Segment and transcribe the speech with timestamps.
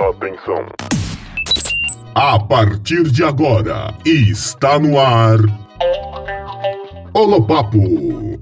[0.00, 0.64] Atenção.
[2.14, 5.38] A partir de agora, está no ar.
[7.12, 8.40] Holopapo.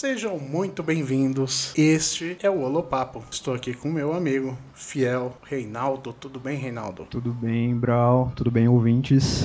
[0.00, 1.74] Sejam muito bem-vindos.
[1.76, 3.22] Este é o Holopapo.
[3.30, 6.14] Estou aqui com meu amigo fiel Reinaldo.
[6.14, 7.04] Tudo bem, Reinaldo?
[7.10, 8.32] Tudo bem, Brau?
[8.34, 9.42] Tudo bem, ouvintes?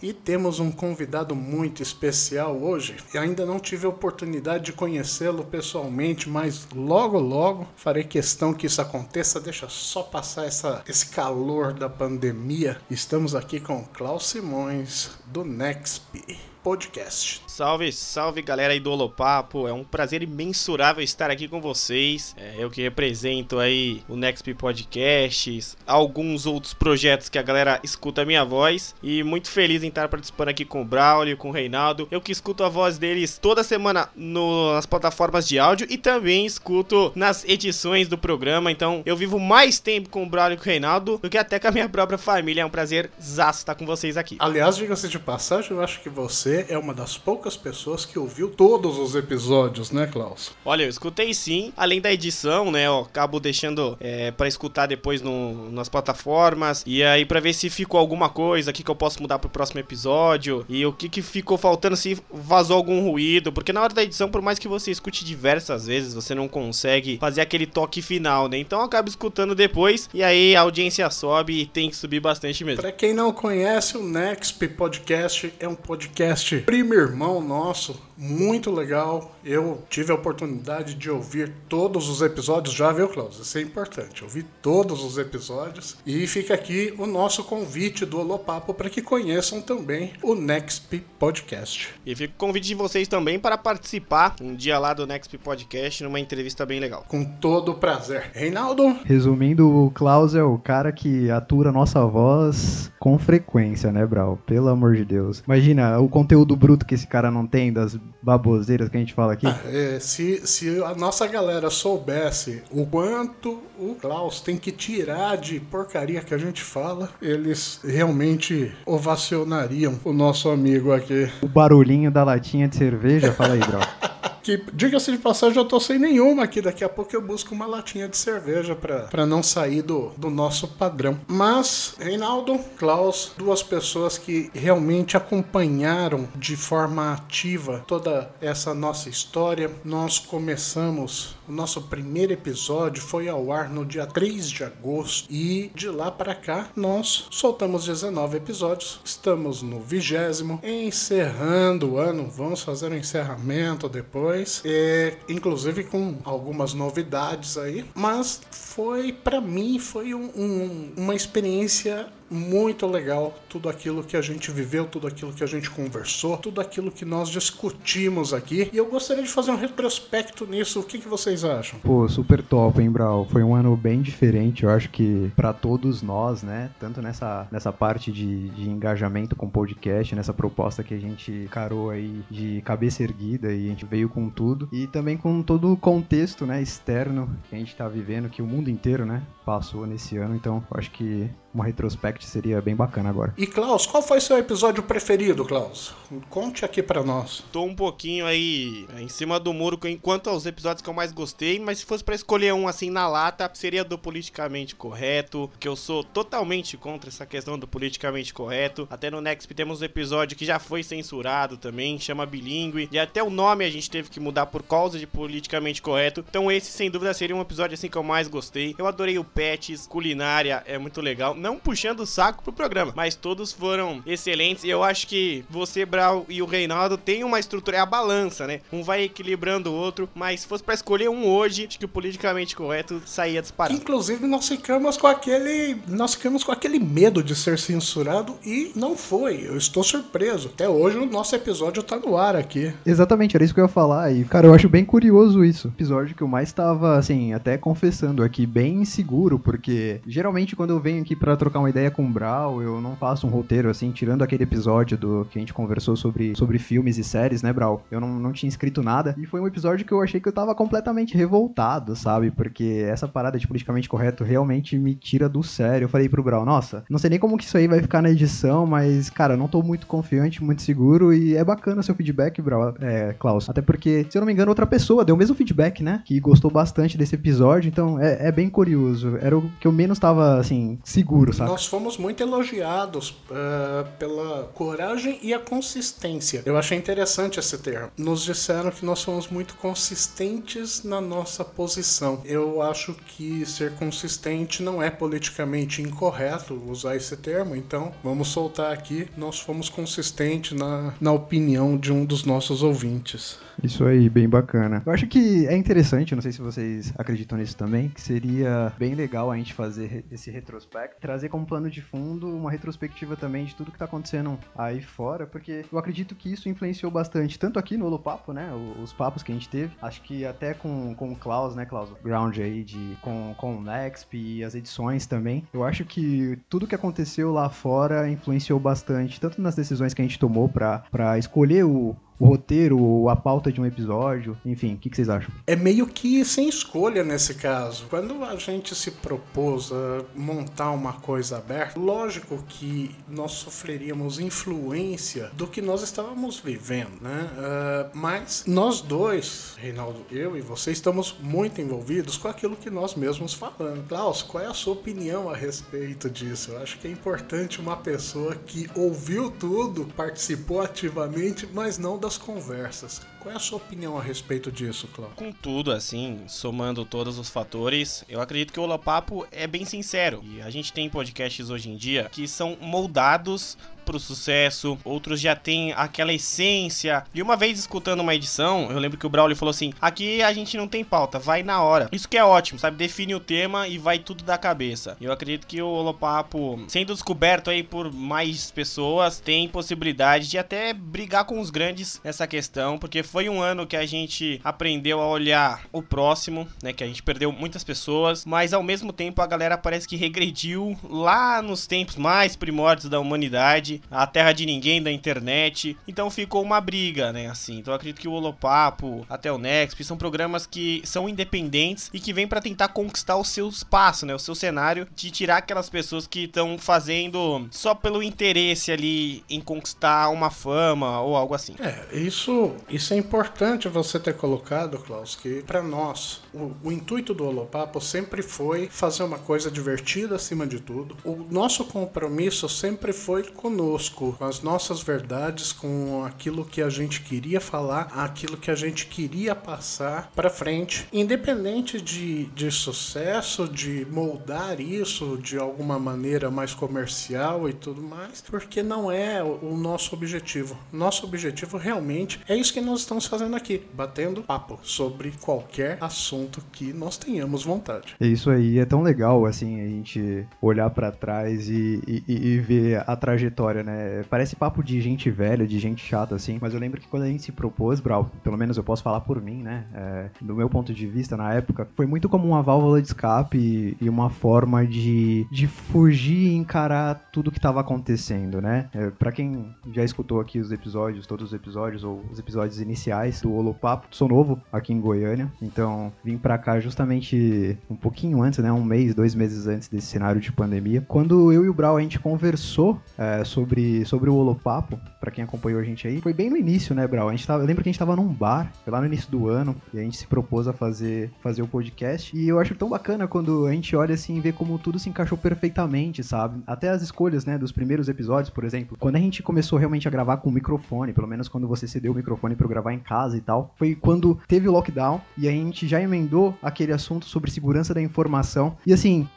[0.00, 2.94] E temos um convidado muito especial hoje.
[3.12, 8.68] Eu ainda não tive a oportunidade de conhecê-lo pessoalmente, mas logo, logo farei questão que
[8.68, 9.40] isso aconteça.
[9.40, 12.76] Deixa só passar essa, esse calor da pandemia.
[12.88, 17.42] Estamos aqui com Klaus Simões, do Nexp podcast.
[17.46, 19.68] Salve, salve galera aí do Holopapo.
[19.68, 22.34] É um prazer imensurável estar aqui com vocês.
[22.36, 28.22] É, eu que represento aí o Nexp Podcasts, alguns outros projetos que a galera escuta
[28.22, 28.96] a minha voz.
[29.00, 32.08] E muito feliz em estar participando aqui com o Braulio, com o Reinaldo.
[32.10, 36.44] Eu que escuto a voz deles toda semana no, nas plataformas de áudio e também
[36.44, 38.72] escuto nas edições do programa.
[38.72, 41.60] Então eu vivo mais tempo com o Braulio e com o Reinaldo do que até
[41.60, 42.62] com a minha própria família.
[42.62, 44.36] É um prazer zaço estar com vocês aqui.
[44.40, 48.48] Aliás, diga-se de passagem, eu acho que você é uma das poucas pessoas que ouviu
[48.48, 50.52] todos os episódios, né, Klaus?
[50.64, 52.86] Olha, eu escutei sim, além da edição, né?
[52.86, 57.68] Eu acabo deixando é, para escutar depois no, nas plataformas e aí para ver se
[57.68, 61.22] ficou alguma coisa aqui que eu posso mudar pro próximo episódio e o que, que
[61.22, 64.90] ficou faltando, se vazou algum ruído, porque na hora da edição, por mais que você
[64.90, 68.58] escute diversas vezes, você não consegue fazer aquele toque final, né?
[68.58, 72.64] Então eu acabo escutando depois e aí a audiência sobe e tem que subir bastante
[72.64, 72.82] mesmo.
[72.82, 79.36] Para quem não conhece, o Nexp Podcast é um podcast primo irmão nosso, muito legal.
[79.44, 83.38] Eu tive a oportunidade de ouvir todos os episódios, já viu, Klaus?
[83.38, 84.24] Isso é importante.
[84.24, 85.96] Ouvir todos os episódios.
[86.06, 91.94] E fica aqui o nosso convite do Holopapo para que conheçam também o Nexp Podcast.
[92.04, 96.02] E fica o convite de vocês também para participar um dia lá do Nexp Podcast
[96.02, 97.04] numa entrevista bem legal.
[97.08, 98.30] Com todo prazer.
[98.32, 98.98] Reinaldo?
[99.04, 104.38] Resumindo, o Klaus é o cara que atura nossa voz com frequência, né, Brau?
[104.46, 105.42] Pelo amor de Deus.
[105.46, 109.32] Imagina o conteúdo bruto que esse cara não tem das baboseiras que a gente fala
[109.32, 109.46] aqui.
[109.46, 115.36] Ah, é, se, se a nossa galera soubesse o quanto o Klaus tem que tirar
[115.36, 121.28] de porcaria que a gente fala, eles realmente ovacionariam o nosso amigo aqui.
[121.42, 123.82] O barulhinho da latinha de cerveja, fala aí, Brau.
[124.46, 126.60] que, diga-se de passagem, eu tô sem nenhuma aqui.
[126.62, 130.68] Daqui a pouco eu busco uma latinha de cerveja para não sair do, do nosso
[130.68, 131.18] padrão.
[131.26, 139.68] Mas, Reinaldo, Klaus, duas pessoas que realmente acompanharam de forma ativa toda essa nossa história.
[139.84, 145.70] Nós começamos, o nosso primeiro episódio foi ao ar no dia 3 de agosto e
[145.74, 149.00] de lá para cá nós soltamos 19 episódios.
[149.04, 152.28] Estamos no vigésimo, encerrando o ano.
[152.28, 157.84] Vamos fazer um encerramento depois, é, inclusive com algumas novidades aí.
[157.94, 164.22] Mas foi para mim foi um, um, uma experiência muito legal tudo aquilo que a
[164.22, 168.68] gente viveu, tudo aquilo que a gente conversou, tudo aquilo que nós discutimos aqui.
[168.72, 170.80] E eu gostaria de fazer um retrospecto nisso.
[170.80, 171.78] O que, que vocês acham?
[171.80, 173.26] Pô, super top, hein, Brau?
[173.30, 176.70] Foi um ano bem diferente, eu acho que para todos nós, né?
[176.78, 181.48] Tanto nessa, nessa parte de, de engajamento com o podcast, nessa proposta que a gente
[181.50, 184.68] carou aí de cabeça erguida e a gente veio com tudo.
[184.72, 188.46] E também com todo o contexto, né, externo que a gente tá vivendo, que o
[188.46, 190.34] mundo inteiro, né, passou nesse ano.
[190.34, 193.32] Então, eu acho que uma retrospect seria bem bacana agora.
[193.36, 195.94] E Klaus, qual foi seu episódio preferido, Klaus?
[196.28, 197.42] Conte aqui para nós.
[197.50, 201.58] Tô um pouquinho aí em cima do muro quanto aos episódios que eu mais gostei,
[201.58, 205.74] mas se fosse para escolher um assim na lata, seria do politicamente correto, que eu
[205.74, 208.86] sou totalmente contra essa questão do politicamente correto.
[208.90, 213.22] Até no Next temos um episódio que já foi censurado também, chama bilíngue, e até
[213.22, 216.22] o nome a gente teve que mudar por causa de politicamente correto.
[216.28, 218.74] Então esse sem dúvida seria um episódio assim que eu mais gostei.
[218.76, 223.14] Eu adorei o Pets, culinária, é muito legal não puxando o saco pro programa, mas
[223.14, 224.64] todos foram excelentes.
[224.64, 228.48] E eu acho que você, Brau e o Reinaldo tem uma estrutura, é a balança,
[228.48, 228.60] né?
[228.72, 231.88] Um vai equilibrando o outro, mas se fosse para escolher um hoje, acho que o
[231.88, 233.78] politicamente correto saía disparado.
[233.78, 235.76] Inclusive, nós ficamos com aquele.
[235.86, 239.46] Nós ficamos com aquele medo de ser censurado e não foi.
[239.46, 240.48] Eu estou surpreso.
[240.48, 242.74] Até hoje o nosso episódio tá no ar aqui.
[242.84, 244.10] Exatamente, era isso que eu ia falar.
[244.12, 245.68] E, cara, eu acho bem curioso isso.
[245.68, 250.80] Episódio que eu mais tava, assim, até confessando aqui, bem inseguro, porque geralmente quando eu
[250.80, 253.68] venho aqui para para trocar uma ideia com o Brau, eu não faço um roteiro
[253.68, 257.52] assim, tirando aquele episódio do que a gente conversou sobre, sobre filmes e séries, né,
[257.52, 257.84] Brau?
[257.90, 259.14] Eu não, não tinha escrito nada.
[259.18, 262.30] E foi um episódio que eu achei que eu tava completamente revoltado, sabe?
[262.30, 265.84] Porque essa parada de politicamente correto realmente me tira do sério.
[265.84, 268.10] Eu falei pro Brau, nossa, não sei nem como que isso aí vai ficar na
[268.10, 271.12] edição, mas, cara, não tô muito confiante, muito seguro.
[271.12, 273.50] E é bacana seu feedback, Brau, é, Klaus.
[273.50, 276.02] Até porque, se eu não me engano, outra pessoa deu o mesmo feedback, né?
[276.04, 277.68] Que gostou bastante desse episódio.
[277.68, 279.18] Então é, é bem curioso.
[279.20, 281.50] Era o que eu menos tava, assim, seguro, sabe?
[281.50, 286.42] Nós fomos muito elogiados uh, pela coragem e a consistência.
[286.44, 287.90] Eu achei interessante esse termo.
[287.96, 292.20] Nos disseram que nós fomos muito consistentes na nossa posição.
[292.24, 298.72] Eu acho que ser consistente não é politicamente incorreto usar esse termo, então vamos soltar
[298.72, 299.08] aqui.
[299.16, 303.38] Nós fomos consistentes na, na opinião de um dos nossos ouvintes.
[303.62, 304.82] Isso aí, bem bacana.
[304.84, 308.94] Eu acho que é interessante, não sei se vocês acreditam nisso também, que seria bem
[308.94, 313.54] legal a gente fazer esse retrospecto, trazer como plano de fundo uma retrospectiva também de
[313.54, 317.76] tudo que tá acontecendo aí fora, porque eu acredito que isso influenciou bastante, tanto aqui
[317.76, 318.50] no Holopapo, né,
[318.82, 321.90] os papos que a gente teve, acho que até com, com o Klaus, né, Klaus,
[322.02, 326.66] ground aí, de, com, com o Nexp e as edições também, eu acho que tudo
[326.66, 331.64] que aconteceu lá fora influenciou bastante, tanto nas decisões que a gente tomou para escolher
[331.64, 334.36] o, o roteiro ou a pauta de um episódio?
[334.44, 335.30] Enfim, o que, que, vocês acham?
[335.46, 337.86] É meio que sem escolha nesse caso.
[337.88, 345.30] Quando a gente se propôs a montar uma coisa aberta, lógico que nós sofreríamos influência
[345.34, 347.28] do que nós estávamos vivendo, né?
[347.36, 352.94] Uh, mas nós dois, Reinaldo, eu e você, estamos muito envolvidos com aquilo que nós
[352.94, 353.86] mesmos falamos.
[353.88, 356.52] Klaus, qual é a sua opinião a respeito disso?
[356.52, 362.18] Eu acho que é importante uma pessoa que ouviu tudo, participou ativamente, mas não das
[362.18, 363.00] conversas.
[363.26, 365.16] Qual é a sua opinião a respeito disso, Cláudio?
[365.16, 370.22] Com tudo, assim, somando todos os fatores, eu acredito que o Holopapo é bem sincero.
[370.22, 375.36] E a gente tem podcasts hoje em dia que são moldados pro sucesso, outros já
[375.36, 377.04] têm aquela essência.
[377.14, 380.32] E uma vez escutando uma edição, eu lembro que o Braulio falou assim: aqui a
[380.32, 381.88] gente não tem pauta, vai na hora.
[381.92, 382.76] Isso que é ótimo, sabe?
[382.76, 384.96] Define o tema e vai tudo da cabeça.
[385.00, 390.74] Eu acredito que o Holopapo, sendo descoberto aí por mais pessoas, tem possibilidade de até
[390.74, 395.08] brigar com os grandes nessa questão, porque foi um ano que a gente aprendeu a
[395.08, 396.72] olhar o próximo, né?
[396.72, 400.78] Que a gente perdeu muitas pessoas, mas ao mesmo tempo a galera parece que regrediu
[400.84, 405.76] lá nos tempos mais primórdios da humanidade a terra de ninguém da internet.
[405.88, 407.28] Então ficou uma briga, né?
[407.28, 407.58] Assim.
[407.58, 412.12] Então acredito que o Holopapo, até o Next, são programas que são independentes e que
[412.12, 414.14] vêm para tentar conquistar o seu espaço, né?
[414.14, 419.40] O seu cenário, de tirar aquelas pessoas que estão fazendo só pelo interesse ali em
[419.40, 421.54] conquistar uma fama ou algo assim.
[421.58, 427.14] É, isso, isso é importante você ter colocado, Klaus, que para nós o, o intuito
[427.14, 430.96] do Holopapo sempre foi fazer uma coisa divertida acima de tudo.
[431.04, 437.00] O nosso compromisso sempre foi conosco com as nossas verdades, com aquilo que a gente
[437.02, 443.86] queria falar, aquilo que a gente queria passar para frente, independente de, de sucesso, de
[443.88, 449.94] moldar isso de alguma maneira mais comercial e tudo mais, porque não é o nosso
[449.94, 450.58] objetivo.
[450.72, 456.42] Nosso objetivo realmente é isso que nós estamos fazendo aqui, batendo papo sobre qualquer assunto
[456.50, 457.94] que nós tenhamos vontade.
[458.00, 462.38] É isso aí, é tão legal assim a gente olhar para trás e, e, e
[462.38, 464.04] ver a trajetória né?
[464.08, 467.08] Parece papo de gente velha, de gente chata, assim, mas eu lembro que quando a
[467.08, 469.66] gente se propôs, Brau, pelo menos eu posso falar por mim, né?
[469.74, 473.76] É, do meu ponto de vista na época, foi muito como uma válvula de escape
[473.80, 478.68] e, uma forma de, de fugir e encarar tudo que estava acontecendo, né?
[478.72, 482.75] É, para quem já escutou aqui os episódios, todos os episódios ou os episódios iniciais
[483.22, 488.38] do Holopapo, sou novo aqui em Goiânia, então vim para cá justamente um pouquinho antes,
[488.38, 488.52] né?
[488.52, 490.84] Um mês, dois meses antes desse cenário de pandemia.
[490.86, 495.24] Quando eu e o Brau a gente conversou é, sobre sobre, o Holopapo, para quem
[495.24, 497.08] acompanhou a gente aí, foi bem no início, né, Brau?
[497.08, 499.10] A gente tava, eu lembro que a gente tava num bar, foi lá no início
[499.10, 502.16] do ano, e a gente se propôs a fazer, fazer o podcast.
[502.16, 504.88] E eu acho tão bacana quando a gente olha assim e vê como tudo se
[504.88, 506.42] encaixou perfeitamente, sabe?
[506.46, 508.76] Até as escolhas, né, dos primeiros episódios, por exemplo.
[508.78, 511.92] Quando a gente começou realmente a gravar com o microfone, pelo menos quando você cedeu
[511.92, 515.28] o microfone para eu gravar em casa e tal, foi quando teve o lockdown e
[515.28, 518.56] a gente já emendou aquele assunto sobre segurança da informação.
[518.66, 519.08] E assim,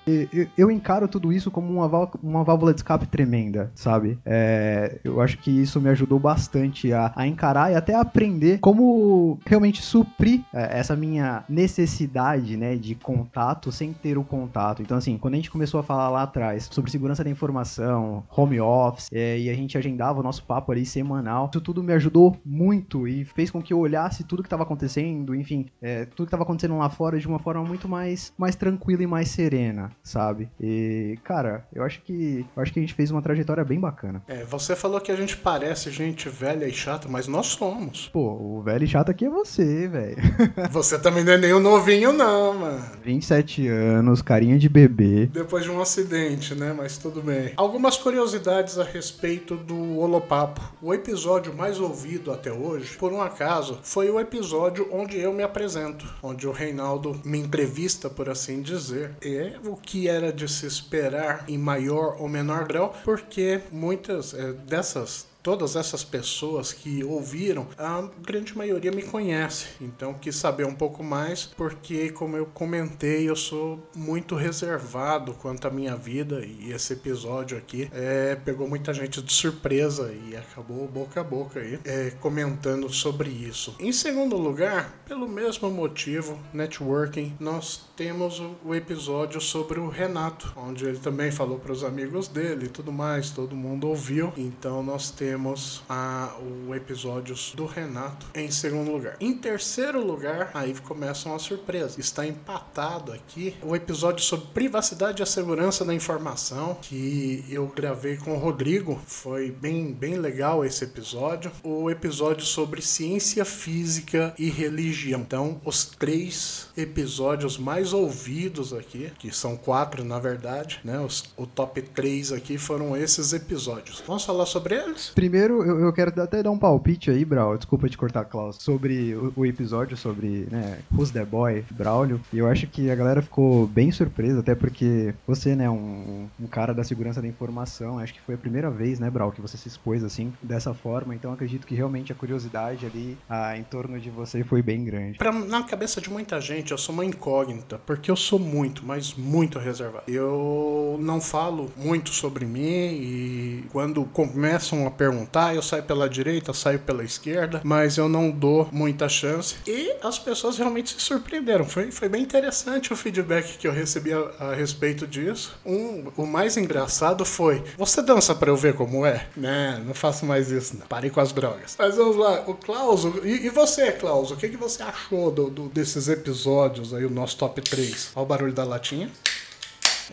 [0.57, 4.19] eu, encaro tudo isso como uma, uma válvula de escape tremenda, sabe?
[4.25, 9.39] É, eu acho que isso me ajudou bastante a, a encarar e até aprender como
[9.45, 14.81] realmente suprir é, essa minha necessidade, né, de contato sem ter o contato.
[14.81, 18.59] Então, assim, quando a gente começou a falar lá atrás sobre segurança da informação, home
[18.59, 22.35] office, é, e a gente agendava o nosso papo ali semanal, isso tudo me ajudou
[22.45, 26.23] muito e fez com que eu olhasse tudo que estava acontecendo, enfim, é, tudo que
[26.23, 30.49] estava acontecendo lá fora de uma forma muito mais, mais tranquila e mais serena, sabe?
[30.59, 34.21] E, cara, eu acho que eu acho que a gente fez uma trajetória bem bacana.
[34.27, 38.09] É, você falou que a gente parece gente velha e chata, mas nós somos.
[38.09, 40.17] Pô, o velho e chato aqui é você, velho.
[40.71, 42.85] Você também não é nem um novinho, não, mano.
[43.03, 45.27] 27 anos, carinha de bebê.
[45.27, 46.73] Depois de um acidente, né?
[46.75, 47.53] Mas tudo bem.
[47.55, 50.61] Algumas curiosidades a respeito do Holopapo.
[50.81, 55.43] O episódio mais ouvido até hoje, por um acaso, foi o episódio onde eu me
[55.43, 59.15] apresento, onde o Reinaldo me entrevista, por assim dizer.
[59.21, 64.51] É o que era de se esperar em maior ou menor grau, porque muitas é,
[64.53, 69.65] dessas todas essas pessoas que ouviram, a grande maioria me conhece.
[69.81, 75.67] Então quis saber um pouco mais, porque como eu comentei, eu sou muito reservado quanto
[75.67, 80.87] à minha vida e esse episódio aqui é, pegou muita gente de surpresa e acabou
[80.87, 83.75] boca a boca aí é, comentando sobre isso.
[83.79, 90.85] Em segundo lugar, pelo mesmo motivo, networking, nós temos o, episódio sobre o Renato, onde
[90.85, 94.31] ele também falou para os amigos dele e tudo mais, todo mundo ouviu.
[94.37, 96.35] Então nós temos temos a,
[96.67, 99.15] o episódios do Renato em segundo lugar.
[99.21, 101.97] Em terceiro lugar, aí começam as surpresas.
[101.97, 108.17] Está empatado aqui o episódio sobre privacidade e a segurança da informação que eu gravei
[108.17, 108.99] com o Rodrigo.
[109.07, 111.53] Foi bem, bem legal esse episódio.
[111.63, 115.21] O episódio sobre ciência física e religião.
[115.21, 120.99] Então, os três episódios mais ouvidos aqui, que são quatro na verdade, né?
[120.99, 124.03] Os, o top 3 aqui foram esses episódios.
[124.05, 125.11] Vamos falar sobre eles?
[125.19, 129.13] Primeiro, eu, eu quero até dar um palpite aí, Brau, desculpa te cortar, Klaus, sobre
[129.15, 133.21] o, o, episódio sobre, né, Who's the Boy, Braulio, e eu acho que a galera
[133.21, 138.13] ficou bem surpresa, até porque você, né, um, um cara da segurança da informação, acho
[138.13, 141.33] que foi a primeira vez, né, Brau, que você se expôs, assim, dessa forma, então
[141.33, 145.17] acredito que realmente a curiosidade ali ah, em torno de você foi bem grande.
[145.17, 149.13] Pra, na cabeça de muita gente, eu sou uma incógnita, porque eu sou muito, mas
[149.15, 150.05] muito reservado.
[150.07, 156.07] Eu não falo muito sobre mim e quando começam a perguntar perguntar, eu saio pela
[156.07, 159.55] direita, saio pela esquerda, mas eu não dou muita chance.
[159.67, 161.65] E as pessoas realmente se surpreenderam.
[161.65, 165.57] Foi, foi bem interessante o feedback que eu recebi a, a respeito disso.
[165.65, 169.27] Um, o mais engraçado foi: Você dança para eu ver como é?
[169.35, 170.87] Né, não faço mais isso, não.
[170.87, 171.75] Parei com as drogas.
[171.77, 175.49] Mas vamos lá, o Klaus, e, e você, Klaus, o que, que você achou do,
[175.49, 178.11] do, desses episódios aí, o nosso top 3?
[178.15, 179.09] Olha o barulho da latinha.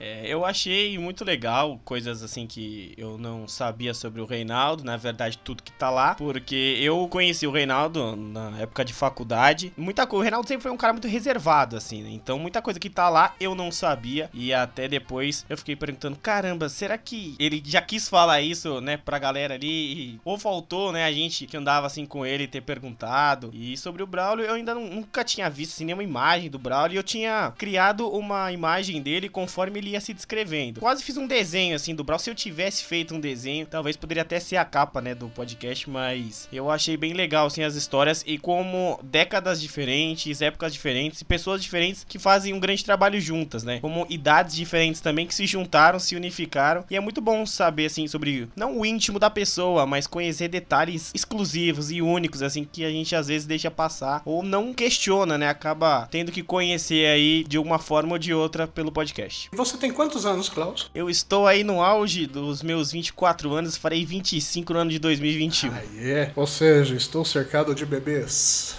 [0.01, 4.97] É, eu achei muito legal coisas assim que eu não sabia sobre o Reinaldo, na
[4.97, 9.73] verdade tudo que tá lá, porque eu conheci o Reinaldo na época de faculdade.
[9.77, 12.11] Muita coisa, o Reinaldo sempre foi um cara muito reservado assim, né?
[12.11, 16.17] Então muita coisa que tá lá eu não sabia e até depois eu fiquei perguntando,
[16.17, 21.05] caramba, será que ele já quis falar isso, né, pra galera ali ou faltou, né,
[21.05, 23.51] a gente que andava assim com ele ter perguntado.
[23.53, 27.03] E sobre o Braulio eu ainda nunca tinha visto assim, nenhuma imagem do Braulio eu
[27.03, 30.81] tinha criado uma imagem dele conforme ele ele ia se descrevendo.
[30.81, 32.19] Quase fiz um desenho assim do Brawl.
[32.19, 35.89] Se eu tivesse feito um desenho, talvez poderia até ser a capa, né, do podcast,
[35.89, 41.63] mas eu achei bem legal assim as histórias e como décadas diferentes, épocas diferentes pessoas
[41.63, 43.81] diferentes que fazem um grande trabalho juntas, né?
[43.81, 46.85] Como idades diferentes também que se juntaram, se unificaram.
[46.91, 51.13] E é muito bom saber assim sobre não o íntimo da pessoa, mas conhecer detalhes
[51.15, 55.49] exclusivos e únicos assim que a gente às vezes deixa passar ou não questiona, né?
[55.49, 59.49] Acaba tendo que conhecer aí de uma forma ou de outra pelo podcast.
[59.53, 60.91] Você você tem quantos anos, Klaus?
[60.95, 65.71] Eu estou aí no auge dos meus 24 anos, farei 25 no ano de 2021.
[65.71, 66.33] Ah, é.
[66.35, 68.77] Ou seja, estou cercado de bebês.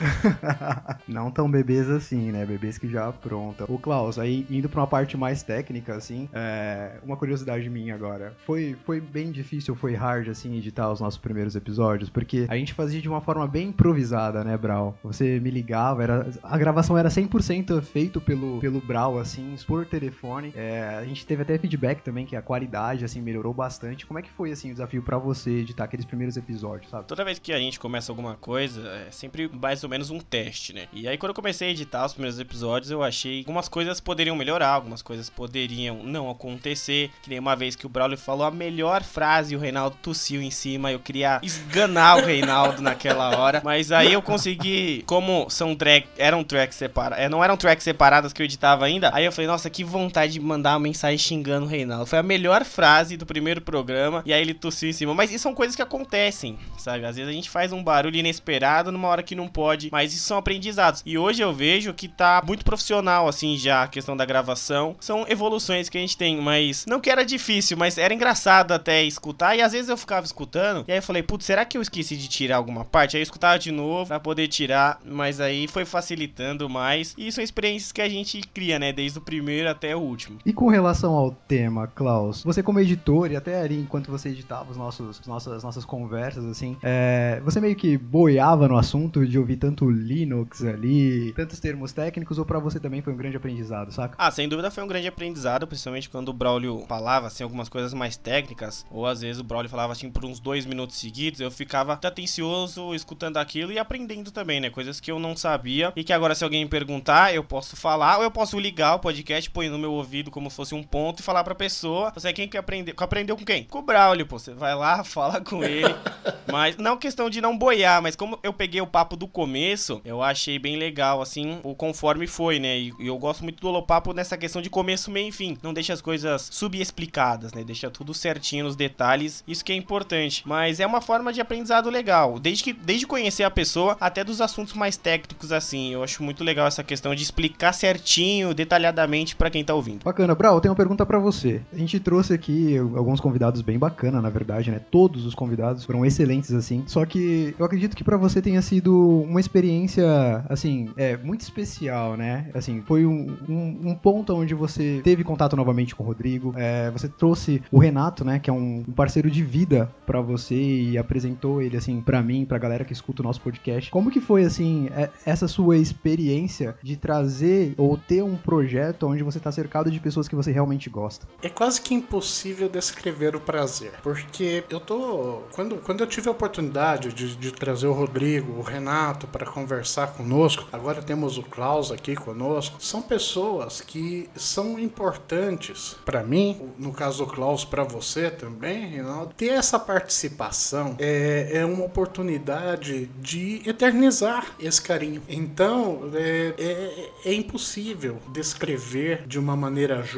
[1.08, 2.46] Não tão bebês assim, né?
[2.46, 3.68] Bebês que já aprontam.
[3.70, 6.94] O Klaus, aí indo pra uma parte mais técnica, assim, é...
[7.04, 8.36] uma curiosidade minha agora.
[8.46, 12.74] Foi, foi bem difícil, foi hard, assim, editar os nossos primeiros episódios, porque a gente
[12.74, 14.98] fazia de uma forma bem improvisada, né, Brau?
[15.04, 16.28] Você me ligava, era...
[16.42, 20.52] a gravação era 100% feito pelo, pelo Brau, assim, por telefone.
[20.56, 24.06] É, a gente teve até feedback também que a qualidade, assim, melhorou bastante.
[24.06, 27.08] Como é que foi, assim, o desafio para você editar aqueles primeiros episódios, sabe?
[27.08, 30.74] Toda vez que a gente começa alguma coisa, é sempre mais ou menos um teste,
[30.74, 30.88] né?
[30.94, 34.00] E aí, quando eu comecei a editar os primeiros episódios, eu achei que algumas coisas
[34.00, 37.12] poderiam melhorar, algumas coisas poderiam não acontecer.
[37.22, 40.42] Que nem uma vez que o Braulio falou a melhor frase e o Reinaldo tossiu
[40.42, 40.92] em cima.
[40.92, 43.62] Eu queria esganar o Reinaldo naquela hora.
[43.64, 48.34] Mas aí eu consegui, como são track, eram tracks separadas, é, não eram tracks separadas
[48.34, 49.12] que eu editava ainda.
[49.14, 52.06] Aí eu falei, nossa, que vontade de mandar mandar uma mensagem xingando o Reinaldo.
[52.06, 54.22] Foi a melhor frase do primeiro programa.
[54.26, 55.14] E aí ele tossiu em cima.
[55.14, 57.06] Mas isso são coisas que acontecem, sabe?
[57.06, 59.90] Às vezes a gente faz um barulho inesperado numa hora que não pode.
[59.92, 61.02] Mas isso são aprendizados.
[61.06, 64.96] E hoje eu vejo que tá muito profissional, assim, já a questão da gravação.
[65.00, 66.42] São evoluções que a gente tem.
[66.42, 69.56] Mas não que era difícil, mas era engraçado até escutar.
[69.56, 70.84] E às vezes eu ficava escutando.
[70.88, 73.16] E aí eu falei, putz, será que eu esqueci de tirar alguma parte?
[73.16, 75.00] Aí eu escutava de novo pra poder tirar.
[75.06, 77.14] Mas aí foi facilitando mais.
[77.18, 78.92] E são experiências que a gente cria, né?
[78.92, 80.40] Desde o primeiro até o último.
[80.46, 84.72] E com relação ao tema, Klaus, você como editor, e até ali enquanto você editava
[84.72, 89.58] os nossos, nossas, nossas conversas, assim, é, você meio que boiava no assunto de ouvir
[89.58, 94.16] tanto Linux ali, tantos termos técnicos, ou para você também foi um grande aprendizado, saca?
[94.18, 97.94] Ah, sem dúvida foi um grande aprendizado, principalmente quando o Braulio falava, assim, algumas coisas
[97.94, 101.52] mais técnicas, ou às vezes o Braulio falava, assim, por uns dois minutos seguidos, eu
[101.52, 104.72] ficava atencioso, escutando aquilo e aprendendo também, né?
[104.72, 108.18] Coisas que eu não sabia e que agora se alguém me perguntar, eu posso falar,
[108.18, 111.20] ou eu posso ligar o podcast, pôr no meu ouvido como se fosse um ponto
[111.20, 113.64] e falar pra pessoa, você é quem que aprendeu, aprendeu com quem?
[113.64, 115.94] Com o Braulio, pô, você vai lá, fala com ele,
[116.52, 120.22] mas não questão de não boiar, mas como eu peguei o papo do começo, eu
[120.22, 122.78] achei bem legal, assim, o conforme foi, né?
[122.78, 125.58] E, e eu gosto muito do Holopapo nessa questão de começo, meio e fim.
[125.62, 127.64] Não deixa as coisas subexplicadas, né?
[127.64, 129.44] Deixa tudo certinho nos detalhes.
[129.48, 130.44] Isso que é importante.
[130.46, 132.40] Mas é uma forma de aprendizado legal.
[132.40, 135.94] Desde que desde conhecer a pessoa até dos assuntos mais técnicos, assim.
[135.94, 140.04] Eu acho muito legal essa questão de explicar certinho, detalhadamente para quem tá ouvindo.
[140.04, 141.62] Bacana, Brau, eu tenho uma pergunta para você.
[141.74, 144.80] A gente trouxe aqui alguns convidados bem bacana, na verdade, né?
[144.92, 146.84] Todos os convidados foram excelentes, assim.
[146.86, 150.06] Só que eu acredito que para você tenha sido uma experiência,
[150.48, 152.52] assim, é, muito especial, né?
[152.54, 156.54] Assim, foi um, um, um ponto onde você teve contato novamente com o Rodrigo.
[156.56, 158.38] É, você trouxe o Renato, né?
[158.38, 162.46] Que é um, um parceiro de vida para você e apresentou ele, assim, para mim,
[162.46, 163.90] pra galera que escuta o nosso podcast.
[163.90, 169.24] Como que foi, assim, é, essa sua experiência de trazer ou ter um projeto onde
[169.24, 171.28] você tá cercado de pessoas que você realmente gosta?
[171.42, 175.42] É quase que impossível descrever o prazer, porque eu tô.
[175.54, 180.14] Quando, quando eu tive a oportunidade de, de trazer o Rodrigo, o Renato para conversar
[180.14, 186.92] conosco, agora temos o Klaus aqui conosco, são pessoas que são importantes para mim, no
[186.92, 189.34] caso do Klaus, para você também, Reinaldo.
[189.36, 195.22] Ter essa participação é, é uma oportunidade de eternizar esse carinho.
[195.28, 200.17] Então, é, é, é impossível descrever de uma maneira justa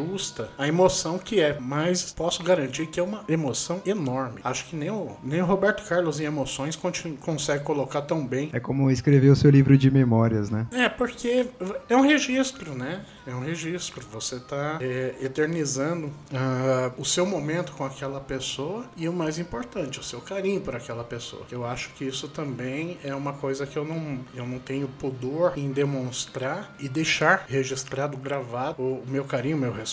[0.58, 4.42] a emoção que é, mas posso garantir que é uma emoção enorme.
[4.44, 6.78] Acho que nem o, nem o Roberto Carlos em emoções
[7.20, 8.50] consegue colocar tão bem.
[8.54, 10.68] É como escrever o seu livro de memórias, né?
[10.72, 11.48] É, porque
[11.88, 13.06] é um registro, né?
[13.26, 14.06] É um registro.
[14.12, 20.00] Você está é, eternizando uh, o seu momento com aquela pessoa e o mais importante,
[20.00, 21.44] o seu carinho por aquela pessoa.
[21.52, 25.54] Eu acho que isso também é uma coisa que eu não, eu não tenho pudor
[25.58, 29.89] em demonstrar e deixar registrado, gravado o meu carinho, o meu respeito.